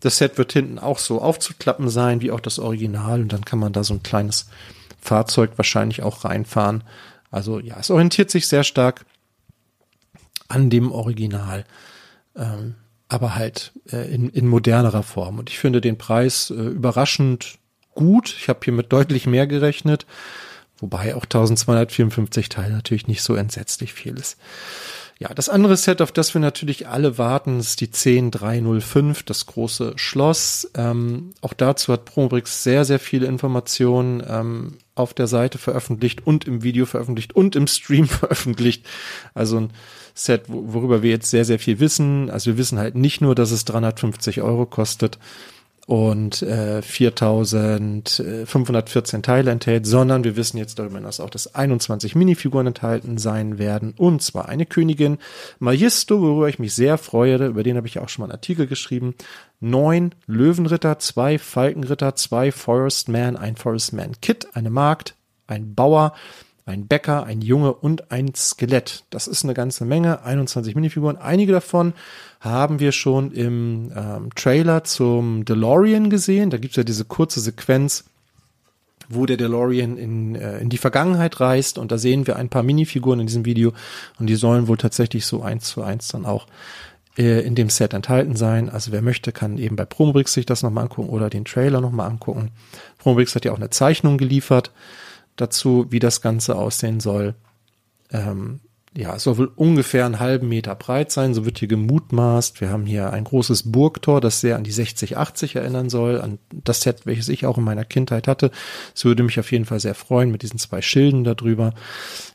Das 0.03 0.17
Set 0.17 0.37
wird 0.37 0.51
hinten 0.51 0.79
auch 0.79 0.99
so 0.99 1.21
aufzuklappen 1.21 1.87
sein, 1.87 2.19
wie 2.19 2.31
auch 2.31 2.41
das 2.41 2.59
Original, 2.59 3.21
und 3.21 3.31
dann 3.31 3.45
kann 3.45 3.57
man 3.57 3.71
da 3.71 3.85
so 3.85 3.93
ein 3.93 4.03
kleines 4.03 4.49
Fahrzeug 4.99 5.51
wahrscheinlich 5.55 6.03
auch 6.03 6.25
reinfahren. 6.25 6.83
Also 7.31 7.59
ja, 7.59 7.77
es 7.79 7.89
orientiert 7.89 8.29
sich 8.29 8.49
sehr 8.49 8.65
stark 8.65 9.05
an 10.49 10.69
dem 10.69 10.91
Original. 10.91 11.63
Ähm, 12.35 12.75
aber 13.07 13.35
halt 13.35 13.71
äh, 13.93 14.13
in, 14.13 14.27
in 14.29 14.45
modernerer 14.45 15.03
Form. 15.03 15.39
Und 15.39 15.49
ich 15.49 15.57
finde 15.57 15.79
den 15.79 15.97
Preis 15.97 16.49
äh, 16.49 16.55
überraschend 16.55 17.59
gut. 17.95 18.35
Ich 18.37 18.49
habe 18.49 18.59
hier 18.61 18.73
mit 18.73 18.91
deutlich 18.91 19.25
mehr 19.25 19.47
gerechnet, 19.47 20.05
wobei 20.79 21.15
auch 21.15 21.23
1254 21.23 22.49
Teile 22.49 22.73
natürlich 22.73 23.07
nicht 23.07 23.21
so 23.21 23.35
entsetzlich 23.35 23.93
viel 23.93 24.17
ist. 24.17 24.37
Ja, 25.23 25.33
das 25.33 25.47
andere 25.47 25.77
Set, 25.77 26.01
auf 26.01 26.11
das 26.11 26.33
wir 26.33 26.41
natürlich 26.41 26.89
alle 26.89 27.17
warten, 27.17 27.57
ist 27.57 27.79
die 27.79 27.89
10305, 27.89 29.23
das 29.23 29.45
große 29.45 29.93
Schloss. 29.95 30.69
Ähm, 30.75 31.33
auch 31.39 31.53
dazu 31.53 31.93
hat 31.93 32.03
Promobrix 32.03 32.61
sehr, 32.61 32.83
sehr 32.83 32.99
viele 32.99 33.25
Informationen 33.27 34.21
ähm, 34.27 34.79
auf 34.95 35.13
der 35.13 35.27
Seite 35.27 35.59
veröffentlicht 35.59 36.27
und 36.27 36.45
im 36.45 36.61
Video 36.61 36.85
veröffentlicht 36.85 37.37
und 37.37 37.55
im 37.55 37.67
Stream 37.67 38.05
veröffentlicht. 38.09 38.85
Also 39.33 39.61
ein 39.61 39.69
Set, 40.13 40.43
worüber 40.47 41.03
wir 41.03 41.11
jetzt 41.11 41.29
sehr, 41.29 41.45
sehr 41.45 41.57
viel 41.57 41.79
wissen. 41.79 42.29
Also 42.29 42.51
wir 42.51 42.57
wissen 42.57 42.77
halt 42.77 42.95
nicht 42.95 43.21
nur, 43.21 43.33
dass 43.33 43.51
es 43.51 43.63
350 43.63 44.41
Euro 44.41 44.65
kostet 44.65 45.19
und 45.85 46.41
äh, 46.43 46.81
4514 46.81 49.21
Teile 49.21 49.51
enthält, 49.51 49.85
sondern 49.85 50.23
wir 50.23 50.37
wissen 50.37 50.57
jetzt 50.57 50.79
darüber 50.79 50.97
hinaus 50.97 51.19
auch, 51.19 51.29
dass 51.29 51.55
21 51.55 52.15
Minifiguren 52.15 52.67
enthalten 52.67 53.17
sein 53.17 53.57
werden 53.57 53.93
und 53.97 54.21
zwar 54.21 54.47
eine 54.47 54.65
Königin 54.65 55.17
Magisto, 55.59 56.21
worüber 56.21 56.47
ich 56.47 56.59
mich 56.59 56.73
sehr 56.73 56.97
freue, 56.97 57.47
über 57.47 57.63
den 57.63 57.75
habe 57.75 57.87
ich 57.87 57.99
auch 57.99 58.09
schon 58.09 58.21
mal 58.21 58.27
einen 58.27 58.37
Artikel 58.37 58.67
geschrieben, 58.67 59.15
neun 59.59 60.15
Löwenritter, 60.25 60.99
zwei 60.99 61.37
Falkenritter, 61.37 62.15
zwei 62.15 62.51
Forestman, 62.51 63.35
ein 63.35 63.57
Forestman 63.57 64.13
Kit, 64.21 64.47
eine 64.53 64.69
Magd, 64.69 65.15
ein 65.47 65.75
Bauer, 65.75 66.13
ein 66.65 66.87
Bäcker, 66.87 67.25
ein 67.25 67.41
Junge 67.41 67.73
und 67.73 68.11
ein 68.11 68.33
Skelett. 68.35 69.03
Das 69.09 69.27
ist 69.27 69.43
eine 69.43 69.53
ganze 69.53 69.83
Menge, 69.83 70.23
21 70.23 70.75
Minifiguren. 70.75 71.17
Einige 71.17 71.51
davon 71.51 71.93
haben 72.43 72.79
wir 72.79 72.91
schon 72.91 73.31
im 73.31 73.91
ähm, 73.95 74.29
Trailer 74.35 74.83
zum 74.83 75.45
DeLorean 75.45 76.09
gesehen. 76.09 76.49
Da 76.49 76.57
gibt's 76.57 76.75
ja 76.75 76.83
diese 76.83 77.05
kurze 77.05 77.39
Sequenz, 77.39 78.03
wo 79.07 79.25
der 79.25 79.37
DeLorean 79.37 79.97
in, 79.97 80.35
äh, 80.35 80.59
in 80.59 80.69
die 80.69 80.77
Vergangenheit 80.77 81.39
reist 81.39 81.77
und 81.77 81.91
da 81.93 81.97
sehen 81.97 82.27
wir 82.27 82.35
ein 82.35 82.49
paar 82.49 82.63
Minifiguren 82.63 83.21
in 83.21 83.27
diesem 83.27 83.45
Video 83.45 83.71
und 84.19 84.27
die 84.27 84.35
sollen 84.35 84.67
wohl 84.67 84.77
tatsächlich 84.77 85.25
so 85.25 85.41
eins 85.41 85.69
zu 85.69 85.83
eins 85.83 86.09
dann 86.09 86.25
auch 86.25 86.47
äh, 87.17 87.45
in 87.45 87.55
dem 87.55 87.69
Set 87.69 87.93
enthalten 87.93 88.35
sein. 88.35 88.69
Also 88.69 88.91
wer 88.91 89.01
möchte, 89.01 89.31
kann 89.31 89.57
eben 89.57 89.77
bei 89.77 89.85
Promobrix 89.85 90.33
sich 90.33 90.45
das 90.45 90.63
nochmal 90.63 90.83
angucken 90.83 91.09
oder 91.09 91.29
den 91.29 91.45
Trailer 91.45 91.79
nochmal 91.79 92.09
angucken. 92.09 92.51
Promobrix 92.97 93.35
hat 93.35 93.45
ja 93.45 93.53
auch 93.53 93.57
eine 93.57 93.69
Zeichnung 93.69 94.17
geliefert 94.17 94.71
dazu, 95.37 95.85
wie 95.91 95.99
das 95.99 96.21
Ganze 96.21 96.57
aussehen 96.57 96.99
soll. 96.99 97.35
Ähm, 98.11 98.59
ja, 98.95 99.15
es 99.15 99.23
soll 99.23 99.37
wohl 99.37 99.51
ungefähr 99.55 100.05
einen 100.05 100.19
halben 100.19 100.49
Meter 100.49 100.75
breit 100.75 101.11
sein, 101.11 101.33
so 101.33 101.45
wird 101.45 101.57
hier 101.57 101.67
gemutmaßt. 101.67 102.61
Wir 102.61 102.69
haben 102.69 102.85
hier 102.85 103.11
ein 103.11 103.23
großes 103.23 103.71
Burgtor, 103.71 104.21
das 104.21 104.39
sehr 104.39 104.55
an 104.55 104.63
die 104.63 104.71
6080 104.71 105.55
erinnern 105.55 105.89
soll, 105.89 106.21
an 106.21 106.37
das 106.51 106.81
Set, 106.81 107.05
welches 107.05 107.29
ich 107.29 107.47
auch 107.47 107.57
in 107.57 107.63
meiner 107.63 107.85
Kindheit 107.85 108.27
hatte. 108.27 108.51
Es 108.93 109.03
würde 109.03 109.23
mich 109.23 109.39
auf 109.39 109.51
jeden 109.51 109.65
Fall 109.65 109.79
sehr 109.79 109.95
freuen 109.95 110.31
mit 110.31 110.43
diesen 110.43 110.59
zwei 110.59 110.83
Schilden 110.83 111.23
darüber. 111.23 111.73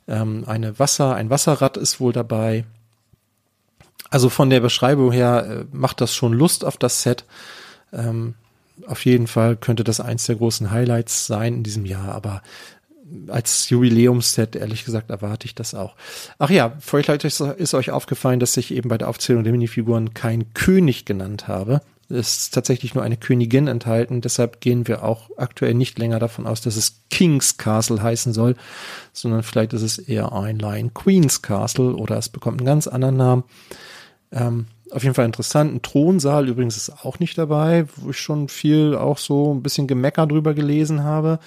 Ähm, 0.09 0.45
eine 0.47 0.79
Wasser, 0.81 1.15
ein 1.15 1.31
Wasserrad 1.31 1.77
ist 1.77 2.01
wohl 2.01 2.13
dabei. 2.13 2.65
Also 4.11 4.29
von 4.29 4.51
der 4.51 4.61
Beschreibung 4.61 5.13
her 5.13 5.47
äh, 5.49 5.77
macht 5.77 6.01
das 6.01 6.13
schon 6.13 6.33
Lust 6.33 6.65
auf 6.65 6.77
das 6.77 7.03
Set. 7.03 7.25
Ähm, 7.93 8.35
auf 8.87 9.05
jeden 9.05 9.29
Fall 9.29 9.57
könnte 9.57 9.85
das 9.85 10.01
eins 10.01 10.27
der 10.27 10.37
großen 10.37 10.71
Highlights 10.71 11.27
sein 11.27 11.55
in 11.55 11.63
diesem 11.63 11.87
Jahr, 11.87 12.15
aber 12.15 12.43
als 13.29 13.69
Jubiläumsset, 13.71 14.57
ehrlich 14.57 14.85
gesagt, 14.85 15.11
erwarte 15.11 15.47
ich 15.47 15.55
das 15.55 15.75
auch. 15.75 15.95
Ach 16.39 16.51
ja, 16.51 16.75
vielleicht 16.81 17.25
ist 17.25 17.75
euch 17.75 17.91
aufgefallen, 17.91 18.41
dass 18.41 18.57
ich 18.57 18.75
eben 18.75 18.89
bei 18.89 18.99
der 18.99 19.09
Aufzählung 19.09 19.45
der 19.45 19.53
Minifiguren 19.53 20.15
kein 20.15 20.53
König 20.55 21.05
genannt 21.05 21.49
habe. 21.49 21.81
Es 22.11 22.39
ist 22.39 22.55
tatsächlich 22.55 22.95
nur 22.95 23.05
eine 23.05 23.19
Königin 23.19 23.67
enthalten, 23.67 24.23
deshalb 24.23 24.63
gehen 24.63 24.89
wir 24.89 25.05
auch 25.05 25.29
aktuell 25.37 25.75
nicht 25.75 25.99
länger 25.99 26.19
davon 26.19 26.47
aus, 26.47 26.63
dass 26.63 26.77
es 26.77 27.03
King's 27.11 27.59
Castle 27.59 28.03
heißen 28.03 28.33
soll, 28.33 28.57
sondern 29.13 29.43
vielleicht 29.43 29.75
ist 29.75 29.83
es 29.83 29.99
eher 29.99 30.33
ein 30.33 30.59
Lion 30.59 30.95
Queen's 30.95 31.43
Castle 31.43 31.95
oder 31.95 32.17
es 32.17 32.31
bekommt 32.31 32.61
einen 32.61 32.67
ganz 32.67 32.87
anderen 32.87 33.19
Namen. 33.19 33.45
Ähm, 34.33 34.67
auf 34.91 35.03
jeden 35.03 35.15
Fall 35.15 35.27
interessant. 35.27 35.75
Ein 35.75 35.83
Thronsaal 35.83 36.49
übrigens 36.49 36.79
ist 36.79 37.05
auch 37.05 37.19
nicht 37.19 37.37
dabei, 37.37 37.87
wo 37.97 38.11
ich 38.11 38.19
schon 38.19 38.49
viel 38.49 38.95
auch 38.95 39.19
so 39.19 39.53
ein 39.53 39.63
bisschen 39.63 39.87
Gemecker 39.87 40.27
drüber 40.27 40.55
gelesen 40.55 41.05
habe 41.05 41.39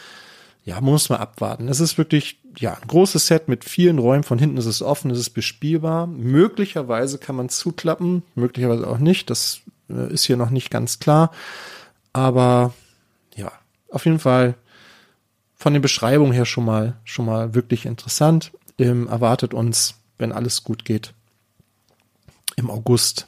ja, 0.63 0.79
muss 0.79 1.09
man 1.09 1.19
abwarten. 1.19 1.67
Es 1.67 1.79
ist 1.79 1.97
wirklich, 1.97 2.39
ja, 2.57 2.73
ein 2.73 2.87
großes 2.87 3.27
Set 3.27 3.47
mit 3.47 3.65
vielen 3.65 3.97
Räumen. 3.97 4.23
Von 4.23 4.37
hinten 4.37 4.57
ist 4.57 4.67
es 4.67 4.81
offen, 4.81 5.09
es 5.09 5.17
ist 5.17 5.31
bespielbar. 5.31 6.05
Möglicherweise 6.05 7.17
kann 7.17 7.35
man 7.35 7.49
zuklappen, 7.49 8.23
möglicherweise 8.35 8.87
auch 8.87 8.99
nicht. 8.99 9.29
Das 9.29 9.61
äh, 9.89 10.13
ist 10.13 10.25
hier 10.25 10.37
noch 10.37 10.51
nicht 10.51 10.69
ganz 10.69 10.99
klar. 10.99 11.31
Aber 12.13 12.73
ja, 13.35 13.51
auf 13.89 14.05
jeden 14.05 14.19
Fall 14.19 14.55
von 15.55 15.73
den 15.73 15.81
Beschreibungen 15.81 16.33
her 16.33 16.45
schon 16.45 16.65
mal, 16.65 16.97
schon 17.05 17.25
mal 17.25 17.55
wirklich 17.55 17.85
interessant. 17.85 18.51
Ähm, 18.77 19.07
erwartet 19.07 19.53
uns, 19.53 19.95
wenn 20.17 20.31
alles 20.31 20.63
gut 20.63 20.85
geht, 20.85 21.13
im 22.55 22.69
August. 22.69 23.27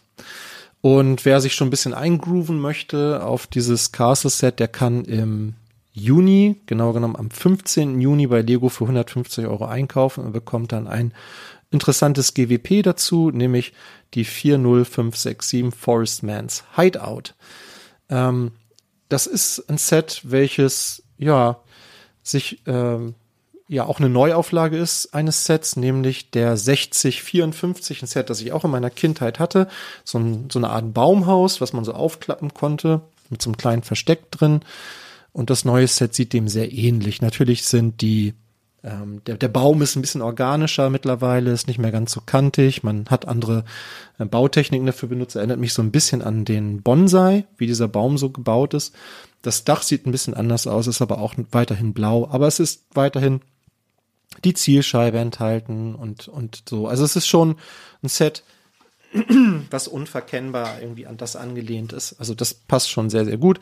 Und 0.81 1.25
wer 1.25 1.41
sich 1.41 1.55
schon 1.55 1.67
ein 1.67 1.71
bisschen 1.71 1.93
eingrooven 1.93 2.59
möchte 2.59 3.23
auf 3.23 3.47
dieses 3.47 3.91
Castle 3.91 4.29
Set, 4.29 4.59
der 4.59 4.67
kann 4.67 5.05
im 5.05 5.55
Juni, 5.93 6.59
genau 6.65 6.91
genommen 6.91 7.15
am 7.15 7.29
15. 7.29 8.01
Juni 8.01 8.27
bei 8.27 8.41
Lego 8.41 8.69
für 8.69 8.85
150 8.85 9.45
Euro 9.45 9.65
einkaufen 9.65 10.23
und 10.25 10.33
bekommt 10.33 10.71
dann 10.71 10.87
ein 10.87 11.13
interessantes 11.71 12.33
GWP 12.33 12.83
dazu, 12.83 13.31
nämlich 13.31 13.73
die 14.13 14.25
40567 14.25 15.73
Forest 15.73 16.23
Man's 16.23 16.63
Hideout. 16.75 17.33
Ähm, 18.09 18.51
das 19.09 19.27
ist 19.27 19.69
ein 19.69 19.77
Set, 19.77 20.21
welches 20.23 21.03
ja 21.17 21.59
sich 22.23 22.61
ähm, 22.65 23.15
ja 23.67 23.85
auch 23.85 23.99
eine 23.99 24.09
Neuauflage 24.09 24.77
ist 24.77 25.13
eines 25.13 25.45
Sets, 25.45 25.75
nämlich 25.75 26.31
der 26.31 26.57
6054, 26.57 28.01
ein 28.01 28.07
Set, 28.07 28.29
das 28.29 28.41
ich 28.41 28.51
auch 28.51 28.65
in 28.65 28.71
meiner 28.71 28.89
Kindheit 28.89 29.39
hatte, 29.39 29.67
so, 30.03 30.19
ein, 30.19 30.49
so 30.51 30.59
eine 30.59 30.69
Art 30.69 30.93
Baumhaus, 30.93 31.61
was 31.61 31.73
man 31.73 31.83
so 31.83 31.93
aufklappen 31.93 32.53
konnte, 32.53 33.01
mit 33.29 33.41
so 33.41 33.49
einem 33.49 33.57
kleinen 33.57 33.83
Versteck 33.83 34.31
drin. 34.31 34.61
Und 35.33 35.49
das 35.49 35.65
neue 35.65 35.87
Set 35.87 36.13
sieht 36.13 36.31
dem 36.31 36.47
sehr 36.47 36.71
ähnlich. 36.71 37.21
Natürlich 37.21 37.65
sind 37.65 38.01
die, 38.01 38.35
ähm, 38.83 39.21
der, 39.25 39.35
der 39.35 39.47
Baum 39.47 39.81
ist 39.81 39.95
ein 39.95 40.01
bisschen 40.01 40.21
organischer 40.21 40.89
mittlerweile, 40.91 41.51
ist 41.51 41.67
nicht 41.67 41.79
mehr 41.79 41.91
ganz 41.91 42.11
so 42.11 42.21
kantig. 42.23 42.83
Man 42.83 43.07
hat 43.09 43.27
andere 43.27 43.65
äh, 44.19 44.25
Bautechniken 44.25 44.85
dafür 44.85 45.09
benutzt. 45.09 45.35
Erinnert 45.35 45.59
mich 45.59 45.73
so 45.73 45.81
ein 45.81 45.91
bisschen 45.91 46.21
an 46.21 46.45
den 46.45 46.83
Bonsai, 46.83 47.45
wie 47.57 47.67
dieser 47.67 47.87
Baum 47.87 48.19
so 48.19 48.29
gebaut 48.29 48.75
ist. 48.75 48.93
Das 49.41 49.63
Dach 49.63 49.81
sieht 49.81 50.05
ein 50.05 50.11
bisschen 50.11 50.35
anders 50.35 50.67
aus, 50.67 50.87
ist 50.87 51.01
aber 51.01 51.17
auch 51.17 51.33
weiterhin 51.51 51.93
blau. 51.93 52.29
Aber 52.29 52.47
es 52.47 52.59
ist 52.59 52.85
weiterhin 52.93 53.41
die 54.43 54.53
Zielscheibe 54.53 55.17
enthalten 55.17 55.95
und, 55.95 56.27
und 56.27 56.63
so. 56.69 56.87
Also 56.87 57.03
es 57.03 57.15
ist 57.15 57.27
schon 57.27 57.55
ein 58.01 58.09
Set, 58.09 58.43
was 59.69 59.87
unverkennbar 59.87 60.81
irgendwie 60.81 61.05
an 61.05 61.17
das 61.17 61.35
angelehnt 61.35 61.93
ist. 61.93 62.13
Also 62.19 62.33
das 62.33 62.53
passt 62.53 62.89
schon 62.89 63.09
sehr, 63.09 63.25
sehr 63.25 63.37
gut. 63.37 63.59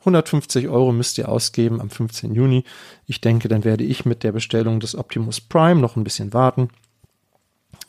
150 0.00 0.68
Euro 0.68 0.92
müsst 0.92 1.18
ihr 1.18 1.28
ausgeben 1.28 1.80
am 1.80 1.90
15. 1.90 2.34
Juni. 2.34 2.64
Ich 3.06 3.20
denke, 3.20 3.48
dann 3.48 3.64
werde 3.64 3.84
ich 3.84 4.04
mit 4.04 4.22
der 4.22 4.32
Bestellung 4.32 4.80
des 4.80 4.96
Optimus 4.96 5.40
Prime 5.40 5.80
noch 5.80 5.96
ein 5.96 6.04
bisschen 6.04 6.32
warten. 6.32 6.70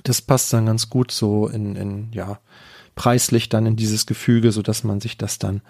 Das 0.04 0.22
passt 0.22 0.52
dann 0.52 0.66
ganz 0.66 0.90
gut 0.90 1.12
so 1.12 1.48
in, 1.48 1.76
in 1.76 2.12
ja, 2.12 2.40
preislich 2.96 3.50
dann 3.50 3.66
in 3.66 3.76
dieses 3.76 4.06
Gefüge, 4.06 4.52
so 4.52 4.62
dass 4.62 4.84
man 4.84 5.00
sich 5.00 5.18
das 5.18 5.40
dann 5.40 5.62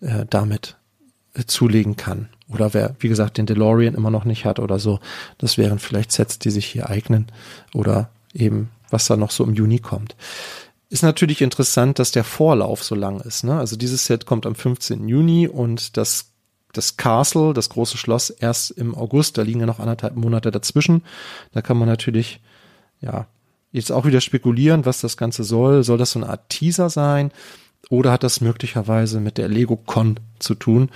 äh, 0.00 0.24
damit 0.28 0.76
äh, 1.34 1.44
zulegen 1.44 1.96
kann. 1.96 2.28
Oder 2.48 2.74
wer, 2.74 2.96
wie 2.98 3.08
gesagt, 3.08 3.38
den 3.38 3.46
DeLorean 3.46 3.94
immer 3.94 4.10
noch 4.10 4.24
nicht 4.24 4.44
hat 4.44 4.58
oder 4.58 4.78
so, 4.78 5.00
das 5.38 5.58
wären 5.58 5.78
vielleicht 5.78 6.12
Sets, 6.12 6.38
die 6.38 6.50
sich 6.50 6.66
hier 6.66 6.88
eignen. 6.88 7.26
Oder 7.74 8.10
eben, 8.32 8.70
was 8.90 9.06
da 9.06 9.16
noch 9.16 9.30
so 9.30 9.44
im 9.44 9.54
Juni 9.54 9.78
kommt. 9.78 10.16
Ist 10.90 11.02
natürlich 11.02 11.40
interessant, 11.40 11.98
dass 11.98 12.10
der 12.10 12.24
Vorlauf 12.24 12.84
so 12.84 12.94
lang 12.94 13.20
ist. 13.20 13.44
Ne? 13.44 13.56
Also 13.56 13.76
dieses 13.76 14.04
Set 14.04 14.26
kommt 14.26 14.44
am 14.44 14.54
15. 14.54 15.08
Juni 15.08 15.48
und 15.48 15.96
das 15.96 16.26
das 16.72 16.96
Castle, 16.96 17.52
das 17.52 17.68
große 17.68 17.96
Schloss, 17.96 18.30
erst 18.30 18.70
im 18.70 18.94
August. 18.94 19.38
Da 19.38 19.42
liegen 19.42 19.60
ja 19.60 19.66
noch 19.66 19.80
anderthalb 19.80 20.16
Monate 20.16 20.50
dazwischen. 20.50 21.02
Da 21.52 21.62
kann 21.62 21.76
man 21.76 21.88
natürlich, 21.88 22.40
ja, 23.00 23.26
jetzt 23.72 23.92
auch 23.92 24.04
wieder 24.04 24.20
spekulieren, 24.20 24.86
was 24.86 25.00
das 25.00 25.16
Ganze 25.16 25.44
soll. 25.44 25.82
Soll 25.82 25.98
das 25.98 26.12
so 26.12 26.20
eine 26.20 26.28
Art 26.28 26.48
Teaser 26.48 26.90
sein? 26.90 27.32
Oder 27.88 28.12
hat 28.12 28.22
das 28.22 28.40
möglicherweise 28.40 29.20
mit 29.20 29.38
der 29.38 29.48
Lego 29.48 29.76
Con 29.76 30.20
zu 30.38 30.54
tun? 30.54 30.90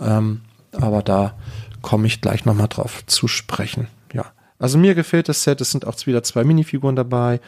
Ähm, 0.00 0.42
aber 0.72 1.02
da 1.02 1.36
komme 1.82 2.06
ich 2.06 2.20
gleich 2.20 2.44
nochmal 2.44 2.68
drauf 2.68 3.04
zu 3.06 3.26
sprechen. 3.26 3.88
Ja, 4.12 4.26
also 4.58 4.78
mir 4.78 4.94
gefällt 4.94 5.28
das 5.28 5.42
Set. 5.42 5.60
Es 5.60 5.70
sind 5.70 5.86
auch 5.86 6.06
wieder 6.06 6.22
zwei 6.22 6.44
Minifiguren 6.44 6.96
dabei. 6.96 7.40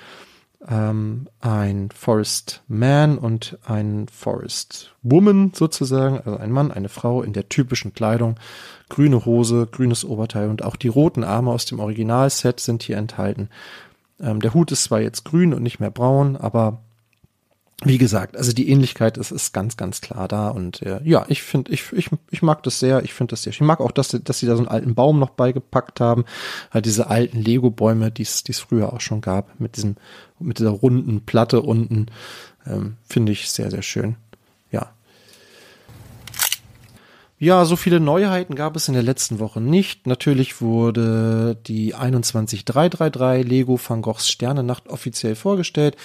Ähm, 0.66 1.29
ein 1.40 1.90
Forest 1.94 2.62
Man 2.66 3.16
und 3.16 3.59
ein 3.64 4.07
Forest 4.09 4.92
Woman 5.03 5.53
sozusagen, 5.55 6.18
also 6.18 6.37
ein 6.37 6.51
Mann, 6.51 6.73
eine 6.73 6.88
Frau 6.88 7.23
in 7.23 7.33
der 7.33 7.49
typischen 7.49 7.94
Kleidung, 7.94 8.37
grüne 8.88 9.25
Hose, 9.25 9.68
grünes 9.71 10.05
Oberteil 10.05 10.49
und 10.51 10.64
auch 10.64 10.75
die 10.75 10.88
roten 10.88 11.23
Arme 11.23 11.53
aus 11.53 11.64
dem 11.64 11.79
Originalset 11.79 12.59
sind 12.59 12.83
hier 12.83 12.97
enthalten. 12.97 13.51
Ähm, 14.21 14.40
der 14.40 14.53
Hut 14.53 14.73
ist 14.73 14.85
zwar 14.85 15.01
jetzt 15.01 15.25
grün 15.25 15.55
und 15.55 15.62
nicht 15.62 15.79
mehr 15.79 15.92
braun, 15.92 16.37
aber 16.37 16.81
wie 17.85 17.99
gesagt, 17.99 18.37
also 18.37 18.53
die 18.53 18.69
Ähnlichkeit 18.69 19.17
ist, 19.19 19.31
ist 19.31 19.53
ganz, 19.53 19.77
ganz 19.77 20.01
klar 20.01 20.27
da 20.27 20.49
und 20.49 20.83
äh, 20.83 21.01
ja, 21.05 21.25
ich 21.29 21.43
finde, 21.43 21.71
ich, 21.71 21.93
ich, 21.93 22.11
ich 22.29 22.43
mag 22.43 22.64
das 22.64 22.81
sehr, 22.81 23.05
ich 23.05 23.14
finde 23.14 23.31
das 23.33 23.45
sehr 23.45 23.53
schön. 23.53 23.67
Ich 23.67 23.69
mag 23.69 23.81
auch, 23.81 23.93
dass, 23.93 24.09
dass 24.09 24.41
sie 24.41 24.47
da 24.47 24.57
so 24.57 24.62
einen 24.62 24.69
alten 24.69 24.97
Baum 24.97 25.21
noch 25.21 25.31
beigepackt 25.31 26.01
haben, 26.01 26.25
halt 26.73 26.87
diese 26.87 27.09
alten 27.09 27.41
Lego-Bäume, 27.41 28.11
die 28.11 28.23
es 28.23 28.43
früher 28.59 28.93
auch 28.93 29.01
schon 29.01 29.21
gab, 29.21 29.61
mit 29.61 29.77
diesem, 29.77 29.95
mit 30.41 30.59
dieser 30.59 30.71
runden 30.71 31.25
Platte 31.25 31.62
unten, 31.62 32.07
ähm, 32.67 32.97
finde 33.09 33.31
ich 33.31 33.49
sehr, 33.49 33.71
sehr 33.71 33.83
schön. 33.83 34.17
Ja. 34.73 34.91
Ja, 37.38 37.64
so 37.64 37.77
viele 37.77 38.01
Neuheiten 38.01 38.57
gab 38.57 38.75
es 38.75 38.88
in 38.88 38.95
der 38.95 39.05
letzten 39.05 39.38
Woche 39.38 39.61
nicht. 39.61 40.09
Natürlich 40.09 40.61
wurde 40.61 41.57
die 41.69 41.95
21333 41.95 43.47
Lego 43.47 43.79
Van 43.79 44.03
Goghs 44.03 44.29
Sternennacht 44.29 44.88
offiziell 44.88 45.37
vorgestellt 45.37 45.97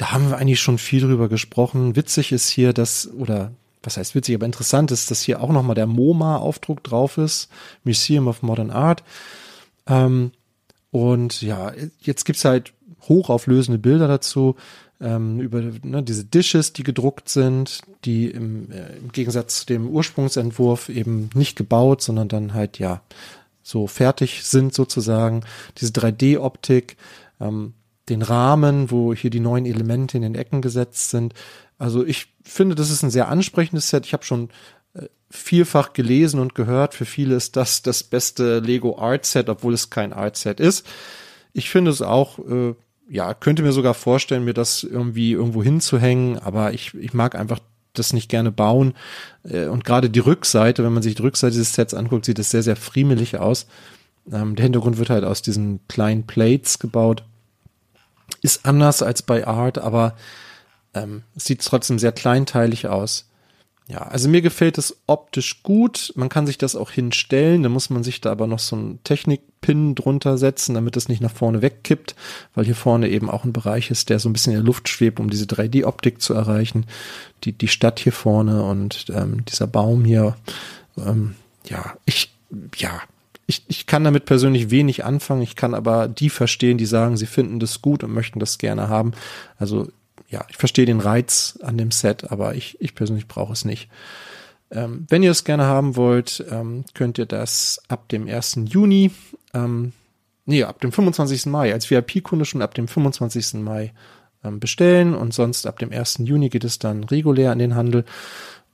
da 0.00 0.12
haben 0.12 0.30
wir 0.30 0.38
eigentlich 0.38 0.60
schon 0.60 0.78
viel 0.78 1.02
drüber 1.02 1.28
gesprochen. 1.28 1.94
Witzig 1.94 2.32
ist 2.32 2.48
hier, 2.48 2.72
dass, 2.72 3.06
oder 3.12 3.52
was 3.82 3.98
heißt 3.98 4.14
witzig, 4.14 4.34
aber 4.34 4.46
interessant 4.46 4.90
ist, 4.92 5.10
dass 5.10 5.20
hier 5.20 5.42
auch 5.42 5.50
nochmal 5.50 5.74
der 5.74 5.86
MoMA-Aufdruck 5.86 6.82
drauf 6.82 7.18
ist, 7.18 7.50
Museum 7.84 8.26
of 8.26 8.42
Modern 8.42 8.70
Art. 8.70 9.04
Ähm, 9.86 10.32
und 10.90 11.42
ja, 11.42 11.74
jetzt 12.00 12.24
gibt's 12.24 12.46
halt 12.46 12.72
hochauflösende 13.10 13.78
Bilder 13.78 14.08
dazu, 14.08 14.56
ähm, 15.02 15.38
über 15.38 15.60
ne, 15.82 16.02
diese 16.02 16.24
Dishes, 16.24 16.72
die 16.72 16.82
gedruckt 16.82 17.28
sind, 17.28 17.82
die 18.06 18.30
im, 18.30 18.72
äh, 18.72 18.96
im 18.96 19.12
Gegensatz 19.12 19.60
zu 19.60 19.66
dem 19.66 19.86
Ursprungsentwurf 19.86 20.88
eben 20.88 21.28
nicht 21.34 21.56
gebaut, 21.56 22.00
sondern 22.00 22.28
dann 22.28 22.54
halt 22.54 22.78
ja 22.78 23.02
so 23.62 23.86
fertig 23.86 24.44
sind 24.44 24.72
sozusagen. 24.72 25.44
Diese 25.76 25.92
3D-Optik, 25.92 26.96
ähm, 27.38 27.74
den 28.10 28.22
Rahmen, 28.22 28.90
wo 28.90 29.14
hier 29.14 29.30
die 29.30 29.40
neuen 29.40 29.66
Elemente 29.66 30.16
in 30.16 30.22
den 30.22 30.34
Ecken 30.34 30.60
gesetzt 30.60 31.10
sind. 31.10 31.34
Also 31.78 32.04
ich 32.04 32.28
finde, 32.42 32.74
das 32.74 32.90
ist 32.90 33.02
ein 33.02 33.10
sehr 33.10 33.28
ansprechendes 33.28 33.88
Set. 33.88 34.04
Ich 34.04 34.12
habe 34.12 34.24
schon 34.24 34.50
äh, 34.94 35.06
vielfach 35.30 35.92
gelesen 35.92 36.40
und 36.40 36.54
gehört, 36.54 36.94
für 36.94 37.06
viele 37.06 37.34
ist 37.34 37.56
das 37.56 37.82
das 37.82 38.02
beste 38.02 38.58
Lego 38.58 38.98
Art 38.98 39.24
Set, 39.24 39.48
obwohl 39.48 39.72
es 39.72 39.90
kein 39.90 40.12
Art 40.12 40.36
Set 40.36 40.60
ist. 40.60 40.86
Ich 41.52 41.70
finde 41.70 41.90
es 41.90 42.02
auch, 42.02 42.38
äh, 42.38 42.74
ja, 43.08 43.34
könnte 43.34 43.62
mir 43.62 43.72
sogar 43.72 43.94
vorstellen, 43.94 44.44
mir 44.44 44.54
das 44.54 44.84
irgendwie 44.84 45.32
irgendwo 45.32 45.62
hinzuhängen, 45.62 46.38
aber 46.38 46.72
ich, 46.72 46.94
ich 46.94 47.14
mag 47.14 47.34
einfach 47.34 47.60
das 47.92 48.12
nicht 48.12 48.28
gerne 48.28 48.52
bauen. 48.52 48.94
Äh, 49.42 49.66
und 49.66 49.84
gerade 49.84 50.10
die 50.10 50.20
Rückseite, 50.20 50.84
wenn 50.84 50.92
man 50.92 51.02
sich 51.02 51.14
die 51.14 51.22
Rückseite 51.22 51.56
des 51.56 51.72
Sets 51.72 51.94
anguckt, 51.94 52.24
sieht 52.24 52.38
es 52.38 52.50
sehr, 52.50 52.62
sehr 52.62 52.76
friemelig 52.76 53.38
aus. 53.38 53.66
Ähm, 54.30 54.54
der 54.54 54.64
Hintergrund 54.64 54.98
wird 54.98 55.10
halt 55.10 55.24
aus 55.24 55.42
diesen 55.42 55.80
kleinen 55.88 56.26
Plates 56.26 56.78
gebaut 56.78 57.24
ist 58.42 58.66
anders 58.66 59.02
als 59.02 59.22
bei 59.22 59.46
Art, 59.46 59.78
aber 59.78 60.16
ähm, 60.94 61.22
sieht 61.36 61.64
trotzdem 61.64 61.98
sehr 61.98 62.12
kleinteilig 62.12 62.88
aus. 62.88 63.26
Ja, 63.90 64.02
also 64.02 64.28
mir 64.28 64.40
gefällt 64.40 64.78
es 64.78 64.96
optisch 65.08 65.64
gut. 65.64 66.12
Man 66.14 66.28
kann 66.28 66.46
sich 66.46 66.58
das 66.58 66.76
auch 66.76 66.92
hinstellen. 66.92 67.64
Da 67.64 67.68
muss 67.68 67.90
man 67.90 68.04
sich 68.04 68.20
da 68.20 68.30
aber 68.30 68.46
noch 68.46 68.60
so 68.60 68.76
einen 68.76 69.02
Technikpin 69.02 69.96
drunter 69.96 70.38
setzen, 70.38 70.74
damit 70.74 70.96
es 70.96 71.08
nicht 71.08 71.20
nach 71.20 71.32
vorne 71.32 71.60
wegkippt, 71.60 72.14
weil 72.54 72.64
hier 72.64 72.76
vorne 72.76 73.08
eben 73.08 73.28
auch 73.28 73.42
ein 73.44 73.52
Bereich 73.52 73.90
ist, 73.90 74.08
der 74.08 74.20
so 74.20 74.28
ein 74.28 74.32
bisschen 74.32 74.52
in 74.52 74.58
der 74.58 74.66
Luft 74.66 74.88
schwebt, 74.88 75.18
um 75.18 75.28
diese 75.28 75.46
3D-Optik 75.46 76.22
zu 76.22 76.34
erreichen. 76.34 76.86
Die, 77.42 77.52
die 77.52 77.66
Stadt 77.66 77.98
hier 77.98 78.12
vorne 78.12 78.62
und 78.62 79.06
ähm, 79.12 79.44
dieser 79.46 79.66
Baum 79.66 80.04
hier. 80.04 80.36
Ähm, 80.96 81.34
ja, 81.64 81.94
ich, 82.04 82.32
ja, 82.76 83.00
ich, 83.50 83.64
ich 83.66 83.86
kann 83.86 84.04
damit 84.04 84.24
persönlich 84.26 84.70
wenig 84.70 85.04
anfangen. 85.04 85.42
Ich 85.42 85.56
kann 85.56 85.74
aber 85.74 86.06
die 86.06 86.30
verstehen, 86.30 86.78
die 86.78 86.86
sagen, 86.86 87.16
sie 87.16 87.26
finden 87.26 87.58
das 87.58 87.82
gut 87.82 88.04
und 88.04 88.14
möchten 88.14 88.38
das 88.38 88.58
gerne 88.58 88.88
haben. 88.88 89.12
Also 89.58 89.88
ja, 90.28 90.44
ich 90.48 90.56
verstehe 90.56 90.86
den 90.86 91.00
Reiz 91.00 91.58
an 91.62 91.76
dem 91.76 91.90
Set, 91.90 92.30
aber 92.30 92.54
ich, 92.54 92.80
ich 92.80 92.94
persönlich 92.94 93.26
brauche 93.26 93.52
es 93.52 93.64
nicht. 93.64 93.90
Ähm, 94.70 95.06
wenn 95.08 95.24
ihr 95.24 95.32
es 95.32 95.42
gerne 95.42 95.64
haben 95.64 95.96
wollt, 95.96 96.44
ähm, 96.48 96.84
könnt 96.94 97.18
ihr 97.18 97.26
das 97.26 97.82
ab 97.88 98.08
dem 98.08 98.28
1. 98.28 98.60
Juni, 98.66 99.10
ähm, 99.52 99.92
nee, 100.46 100.62
ab 100.62 100.80
dem 100.80 100.92
25. 100.92 101.46
Mai, 101.46 101.72
als 101.72 101.90
VIP-Kunde 101.90 102.44
schon 102.44 102.62
ab 102.62 102.74
dem 102.74 102.86
25. 102.86 103.54
Mai 103.54 103.92
ähm, 104.44 104.60
bestellen 104.60 105.16
und 105.16 105.34
sonst 105.34 105.66
ab 105.66 105.80
dem 105.80 105.90
1. 105.90 106.18
Juni 106.20 106.50
geht 106.50 106.62
es 106.62 106.78
dann 106.78 107.02
regulär 107.02 107.50
an 107.50 107.58
den 107.58 107.74
Handel. 107.74 108.04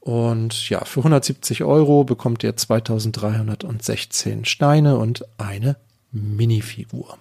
Und 0.06 0.70
ja, 0.70 0.84
für 0.84 1.00
170 1.00 1.64
Euro 1.64 2.04
bekommt 2.04 2.44
ihr 2.44 2.56
2316 2.56 4.44
Steine 4.44 4.98
und 4.98 5.24
eine 5.36 5.74
Minifigur. 6.12 7.18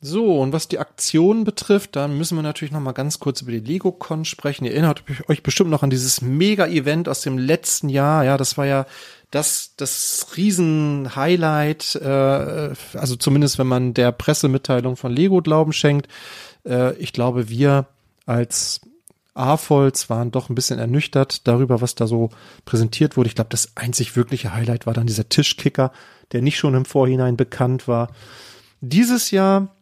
So, 0.00 0.40
und 0.40 0.52
was 0.52 0.68
die 0.68 0.78
Aktion 0.78 1.42
betrifft, 1.42 1.96
da 1.96 2.06
müssen 2.06 2.36
wir 2.38 2.42
natürlich 2.44 2.70
noch 2.70 2.78
mal 2.78 2.92
ganz 2.92 3.18
kurz 3.18 3.42
über 3.42 3.50
die 3.50 3.58
LegoCon 3.58 4.24
sprechen. 4.24 4.64
Ihr 4.64 4.74
erinnert 4.74 5.02
euch 5.26 5.42
bestimmt 5.42 5.70
noch 5.70 5.82
an 5.82 5.90
dieses 5.90 6.22
Mega-Event 6.22 7.08
aus 7.08 7.22
dem 7.22 7.36
letzten 7.36 7.88
Jahr. 7.88 8.22
Ja, 8.24 8.36
das 8.36 8.58
war 8.58 8.66
ja 8.66 8.86
das, 9.32 9.72
das 9.76 10.24
Riesen-Highlight, 10.36 11.96
äh, 11.96 12.74
also 12.94 13.16
zumindest 13.16 13.58
wenn 13.58 13.66
man 13.66 13.92
der 13.92 14.12
Pressemitteilung 14.12 14.94
von 14.94 15.12
Lego 15.12 15.42
Glauben 15.42 15.72
schenkt. 15.72 16.06
Äh, 16.64 16.96
ich 16.98 17.12
glaube, 17.12 17.48
wir 17.48 17.88
als 18.24 18.82
A-Volz 19.38 20.10
waren 20.10 20.30
doch 20.30 20.48
ein 20.48 20.54
bisschen 20.54 20.78
ernüchtert 20.78 21.46
darüber, 21.46 21.80
was 21.80 21.94
da 21.94 22.06
so 22.06 22.30
präsentiert 22.64 23.16
wurde. 23.16 23.28
Ich 23.28 23.34
glaube, 23.34 23.50
das 23.50 23.76
einzig 23.76 24.16
wirkliche 24.16 24.54
Highlight 24.54 24.86
war 24.86 24.94
dann 24.94 25.06
dieser 25.06 25.28
Tischkicker, 25.28 25.92
der 26.32 26.42
nicht 26.42 26.58
schon 26.58 26.74
im 26.74 26.84
Vorhinein 26.84 27.36
bekannt 27.36 27.88
war. 27.88 28.08
Dieses 28.80 29.30
Jahr, 29.30 29.74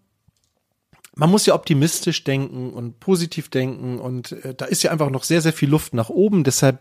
man 1.14 1.30
muss 1.30 1.46
ja 1.46 1.54
optimistisch 1.54 2.24
denken 2.24 2.70
und 2.70 3.00
positiv 3.00 3.48
denken 3.48 3.98
und 3.98 4.32
äh, 4.32 4.54
da 4.54 4.66
ist 4.66 4.82
ja 4.82 4.90
einfach 4.90 5.10
noch 5.10 5.24
sehr, 5.24 5.40
sehr 5.40 5.52
viel 5.52 5.70
Luft 5.70 5.94
nach 5.94 6.10
oben. 6.10 6.44
Deshalb 6.44 6.78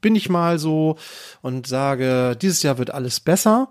bin 0.00 0.16
ich 0.16 0.28
mal 0.28 0.58
so 0.58 0.96
und 1.42 1.66
sage, 1.66 2.36
dieses 2.40 2.62
Jahr 2.62 2.78
wird 2.78 2.92
alles 2.92 3.20
besser. 3.20 3.70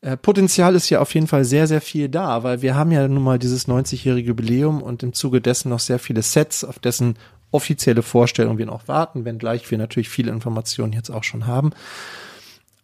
Äh, 0.00 0.16
Potenzial 0.16 0.74
ist 0.74 0.88
ja 0.90 1.00
auf 1.00 1.14
jeden 1.14 1.26
Fall 1.26 1.44
sehr, 1.44 1.66
sehr 1.66 1.80
viel 1.80 2.08
da, 2.08 2.42
weil 2.42 2.62
wir 2.62 2.74
haben 2.74 2.92
ja 2.92 3.06
nun 3.08 3.22
mal 3.22 3.38
dieses 3.38 3.66
90-jährige 3.66 4.28
Jubiläum 4.28 4.82
und 4.82 5.02
im 5.02 5.12
Zuge 5.12 5.40
dessen 5.40 5.70
noch 5.70 5.80
sehr 5.80 5.98
viele 5.98 6.22
Sets, 6.22 6.64
auf 6.64 6.78
dessen 6.78 7.18
offizielle 7.56 8.02
Vorstellung 8.02 8.58
wir 8.58 8.66
noch 8.66 8.86
warten, 8.86 9.24
wenngleich 9.24 9.70
wir 9.70 9.78
natürlich 9.78 10.08
viele 10.08 10.30
Informationen 10.30 10.92
jetzt 10.92 11.10
auch 11.10 11.24
schon 11.24 11.46
haben. 11.46 11.72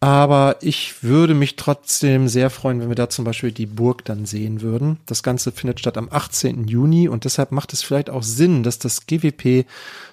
Aber 0.03 0.57
ich 0.63 1.05
würde 1.05 1.33
mich 1.33 1.55
trotzdem 1.55 2.27
sehr 2.27 2.51
freuen, 2.51 2.81
wenn 2.81 2.89
wir 2.89 2.97
da 2.97 3.09
zum 3.09 3.25
Beispiel 3.25 3.53
die 3.53 3.67
Burg 3.67 4.05
dann 4.05 4.27
sehen 4.27 4.61
würden. 4.61 4.99
Das 5.07 5.23
Ganze 5.23 5.53
findet 5.53 5.79
statt 5.79 5.97
am 5.97 6.09
18. 6.11 6.67
Juni 6.67 7.07
und 7.07 7.25
deshalb 7.25 7.53
macht 7.53 7.73
es 7.73 7.85
vielleicht 7.85 8.11
auch 8.11 8.25
Sinn, 8.25 8.65
dass 8.65 8.81
das 8.81 9.07
GWP 9.07 9.65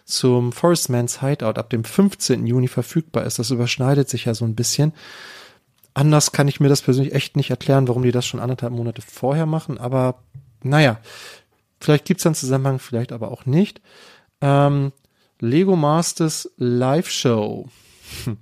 zum 0.05 0.51
Forestman's 0.51 1.21
Hideout 1.21 1.57
ab 1.57 1.71
dem 1.71 1.83
15. 1.83 2.45
Juni 2.45 2.67
verfügbar 2.67 3.25
ist. 3.25 3.39
Das 3.39 3.49
überschneidet 3.49 4.07
sich 4.09 4.25
ja 4.25 4.35
so 4.35 4.45
ein 4.45 4.53
bisschen. 4.53 4.93
Anders 5.95 6.31
kann 6.33 6.47
ich 6.47 6.59
mir 6.59 6.69
das 6.69 6.83
persönlich 6.83 7.15
echt 7.15 7.35
nicht 7.35 7.49
erklären, 7.49 7.87
warum 7.87 8.03
die 8.03 8.11
das 8.11 8.27
schon 8.27 8.39
anderthalb 8.39 8.73
Monate 8.73 9.01
vorher 9.01 9.47
machen. 9.47 9.79
Aber 9.79 10.19
naja, 10.61 10.99
vielleicht 11.81 12.05
gibt 12.05 12.19
es 12.19 12.27
einen 12.27 12.35
Zusammenhang, 12.35 12.77
vielleicht 12.77 13.11
aber 13.11 13.31
auch 13.31 13.47
nicht. 13.47 13.81
Ähm, 14.41 14.91
Lego 15.39 15.75
Masters 15.75 16.49
Live 16.57 17.09
Show. 17.09 17.67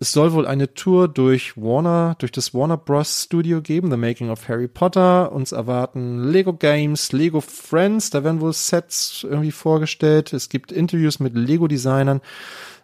Es 0.00 0.12
soll 0.12 0.32
wohl 0.32 0.46
eine 0.46 0.74
Tour 0.74 1.08
durch 1.08 1.56
Warner, 1.56 2.14
durch 2.20 2.30
das 2.30 2.54
Warner 2.54 2.76
Bros. 2.76 3.24
Studio 3.24 3.60
geben, 3.60 3.90
The 3.90 3.96
Making 3.96 4.30
of 4.30 4.48
Harry 4.48 4.68
Potter. 4.68 5.32
Uns 5.32 5.50
erwarten 5.50 6.30
Lego 6.30 6.52
Games, 6.52 7.10
Lego 7.10 7.40
Friends, 7.40 8.10
da 8.10 8.22
werden 8.22 8.40
wohl 8.40 8.52
Sets 8.52 9.26
irgendwie 9.28 9.50
vorgestellt. 9.50 10.32
Es 10.32 10.50
gibt 10.50 10.70
Interviews 10.70 11.18
mit 11.18 11.34
Lego-Designern. 11.34 12.20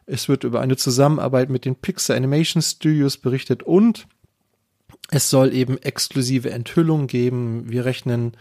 Es 0.06 0.28
wird 0.28 0.42
über 0.42 0.60
eine 0.60 0.76
Zusammenarbeit 0.76 1.50
mit 1.50 1.64
den 1.64 1.76
Pixar 1.76 2.16
Animation 2.16 2.60
Studios 2.60 3.16
berichtet 3.16 3.62
und 3.62 4.08
es 5.10 5.30
soll 5.30 5.54
eben 5.54 5.78
exklusive 5.78 6.50
Enthüllungen 6.50 7.06
geben. 7.06 7.70
Wir 7.70 7.84
rechnen 7.84 8.32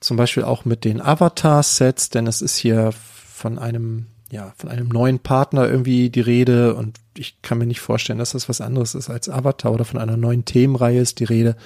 zum 0.00 0.16
Beispiel 0.16 0.44
auch 0.44 0.64
mit 0.64 0.84
den 0.84 1.00
Avatar-Sets, 1.00 2.10
denn 2.10 2.26
es 2.26 2.42
ist 2.42 2.56
hier 2.56 2.92
von 2.92 3.58
einem 3.58 4.06
ja, 4.30 4.52
von 4.58 4.68
einem 4.68 4.88
neuen 4.88 5.20
Partner 5.20 5.68
irgendwie 5.68 6.10
die 6.10 6.20
Rede 6.20 6.74
und 6.74 6.98
ich 7.16 7.40
kann 7.40 7.58
mir 7.58 7.66
nicht 7.66 7.80
vorstellen, 7.80 8.18
dass 8.18 8.32
das 8.32 8.48
was 8.48 8.60
anderes 8.60 8.94
ist 8.94 9.08
als 9.08 9.28
Avatar 9.28 9.72
oder 9.72 9.84
von 9.84 9.98
einer 9.98 10.16
neuen 10.16 10.44
Themenreihe 10.44 11.00
ist 11.00 11.18
die 11.20 11.24
Rede. 11.24 11.56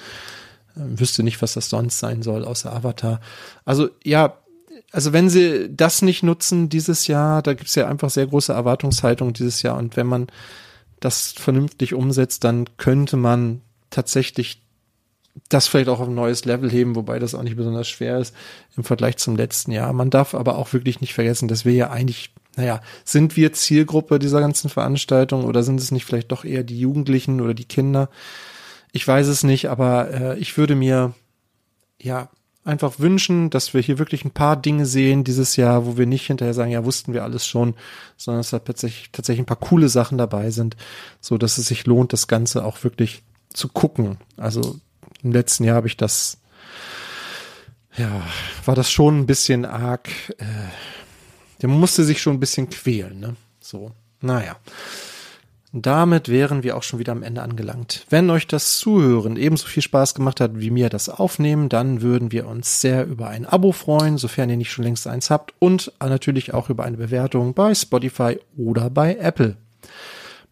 Ähm, 0.77 0.99
wüsste 0.99 1.23
nicht, 1.23 1.41
was 1.41 1.53
das 1.53 1.69
sonst 1.69 1.99
sein 1.99 2.21
soll, 2.21 2.45
außer 2.45 2.73
Avatar. 2.73 3.19
Also 3.65 3.89
ja, 4.03 4.37
also 4.91 5.11
wenn 5.11 5.29
sie 5.29 5.75
das 5.75 6.01
nicht 6.01 6.23
nutzen 6.23 6.69
dieses 6.69 7.07
Jahr, 7.07 7.41
da 7.41 7.53
gibt's 7.53 7.75
ja 7.75 7.87
einfach 7.87 8.09
sehr 8.09 8.27
große 8.27 8.53
Erwartungshaltung 8.53 9.33
dieses 9.33 9.61
Jahr 9.61 9.77
und 9.77 9.97
wenn 9.97 10.07
man 10.07 10.27
das 10.99 11.33
vernünftig 11.33 11.93
umsetzt, 11.93 12.45
dann 12.45 12.65
könnte 12.77 13.17
man 13.17 13.61
tatsächlich 13.89 14.62
das 15.49 15.67
vielleicht 15.67 15.89
auch 15.89 15.99
auf 15.99 16.07
ein 16.07 16.15
neues 16.15 16.45
Level 16.45 16.69
heben, 16.69 16.95
wobei 16.95 17.19
das 17.19 17.35
auch 17.35 17.43
nicht 17.43 17.55
besonders 17.55 17.87
schwer 17.87 18.19
ist 18.19 18.35
im 18.77 18.83
Vergleich 18.83 19.17
zum 19.17 19.35
letzten 19.35 19.71
Jahr. 19.71 19.91
Man 19.93 20.09
darf 20.09 20.35
aber 20.35 20.57
auch 20.57 20.73
wirklich 20.73 21.01
nicht 21.01 21.13
vergessen, 21.13 21.47
dass 21.47 21.65
wir 21.65 21.73
ja 21.73 21.89
eigentlich, 21.89 22.31
naja, 22.55 22.81
sind 23.03 23.35
wir 23.35 23.53
Zielgruppe 23.53 24.19
dieser 24.19 24.41
ganzen 24.41 24.69
Veranstaltung 24.69 25.45
oder 25.45 25.63
sind 25.63 25.79
es 25.79 25.91
nicht 25.91 26.05
vielleicht 26.05 26.31
doch 26.31 26.45
eher 26.45 26.63
die 26.63 26.79
Jugendlichen 26.79 27.41
oder 27.41 27.53
die 27.53 27.65
Kinder? 27.65 28.09
Ich 28.91 29.07
weiß 29.07 29.27
es 29.27 29.43
nicht, 29.43 29.69
aber 29.69 30.11
äh, 30.11 30.39
ich 30.39 30.55
würde 30.57 30.75
mir 30.75 31.13
ja 31.99 32.29
einfach 32.63 32.99
wünschen, 32.99 33.49
dass 33.49 33.73
wir 33.73 33.81
hier 33.81 33.99
wirklich 33.99 34.23
ein 34.23 34.31
paar 34.31 34.55
Dinge 34.55 34.85
sehen 34.85 35.23
dieses 35.23 35.55
Jahr, 35.55 35.85
wo 35.85 35.97
wir 35.97 36.05
nicht 36.05 36.27
hinterher 36.27 36.53
sagen, 36.53 36.71
ja, 36.71 36.85
wussten 36.85 37.13
wir 37.13 37.23
alles 37.23 37.45
schon, 37.45 37.73
sondern 38.17 38.39
dass 38.39 38.51
da 38.51 38.59
tatsächlich, 38.59 39.11
tatsächlich 39.11 39.43
ein 39.43 39.47
paar 39.47 39.57
coole 39.57 39.89
Sachen 39.89 40.17
dabei 40.17 40.51
sind, 40.51 40.77
so 41.19 41.37
dass 41.37 41.57
es 41.57 41.67
sich 41.67 41.85
lohnt, 41.85 42.13
das 42.13 42.27
Ganze 42.27 42.63
auch 42.63 42.83
wirklich 42.83 43.23
zu 43.53 43.67
gucken. 43.67 44.17
Also 44.37 44.79
im 45.23 45.31
letzten 45.31 45.63
Jahr 45.63 45.75
habe 45.75 45.87
ich 45.87 45.97
das, 45.97 46.37
ja, 47.95 48.21
war 48.65 48.75
das 48.75 48.91
schon 48.91 49.19
ein 49.19 49.25
bisschen 49.25 49.65
arg, 49.65 50.09
äh, 50.37 50.45
der 51.61 51.69
musste 51.69 52.03
sich 52.03 52.21
schon 52.21 52.35
ein 52.35 52.39
bisschen 52.39 52.69
quälen, 52.69 53.19
ne? 53.19 53.35
So, 53.61 53.91
naja. 54.21 54.57
Damit 55.75 56.29
wären 56.29 56.61
wir 56.61 56.77
auch 56.77 56.83
schon 56.83 56.99
wieder 56.99 57.13
am 57.13 57.23
Ende 57.23 57.41
angelangt. 57.41 58.05
Wenn 58.11 58.29
euch 58.29 58.45
das 58.45 58.77
Zuhören 58.77 59.37
ebenso 59.37 59.65
viel 59.65 59.81
Spaß 59.81 60.13
gemacht 60.13 60.39
hat 60.39 60.51
wie 60.53 60.69
mir 60.69 60.89
das 60.89 61.09
Aufnehmen, 61.09 61.67
dann 61.67 62.03
würden 62.03 62.31
wir 62.31 62.45
uns 62.47 62.79
sehr 62.79 63.07
über 63.07 63.29
ein 63.29 63.47
Abo 63.47 63.71
freuen, 63.71 64.19
sofern 64.19 64.51
ihr 64.51 64.57
nicht 64.57 64.71
schon 64.71 64.83
längst 64.83 65.07
eins 65.07 65.31
habt 65.31 65.55
und 65.57 65.91
natürlich 65.99 66.53
auch 66.53 66.69
über 66.69 66.83
eine 66.83 66.97
Bewertung 66.97 67.55
bei 67.55 67.73
Spotify 67.73 68.39
oder 68.55 68.91
bei 68.91 69.15
Apple. 69.15 69.57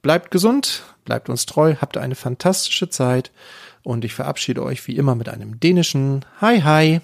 Bleibt 0.02 0.32
gesund, 0.32 0.82
bleibt 1.06 1.30
uns 1.30 1.46
treu, 1.46 1.76
habt 1.80 1.98
eine 1.98 2.16
fantastische 2.16 2.90
Zeit 2.90 3.32
und 3.84 4.06
ich 4.06 4.14
verabschiede 4.14 4.64
euch 4.64 4.88
wie 4.88 4.96
immer 4.96 5.16
mit 5.16 5.30
einem 5.30 5.60
dänischen 5.60 6.26
Hi 6.40 6.62
Hi. 6.62 7.02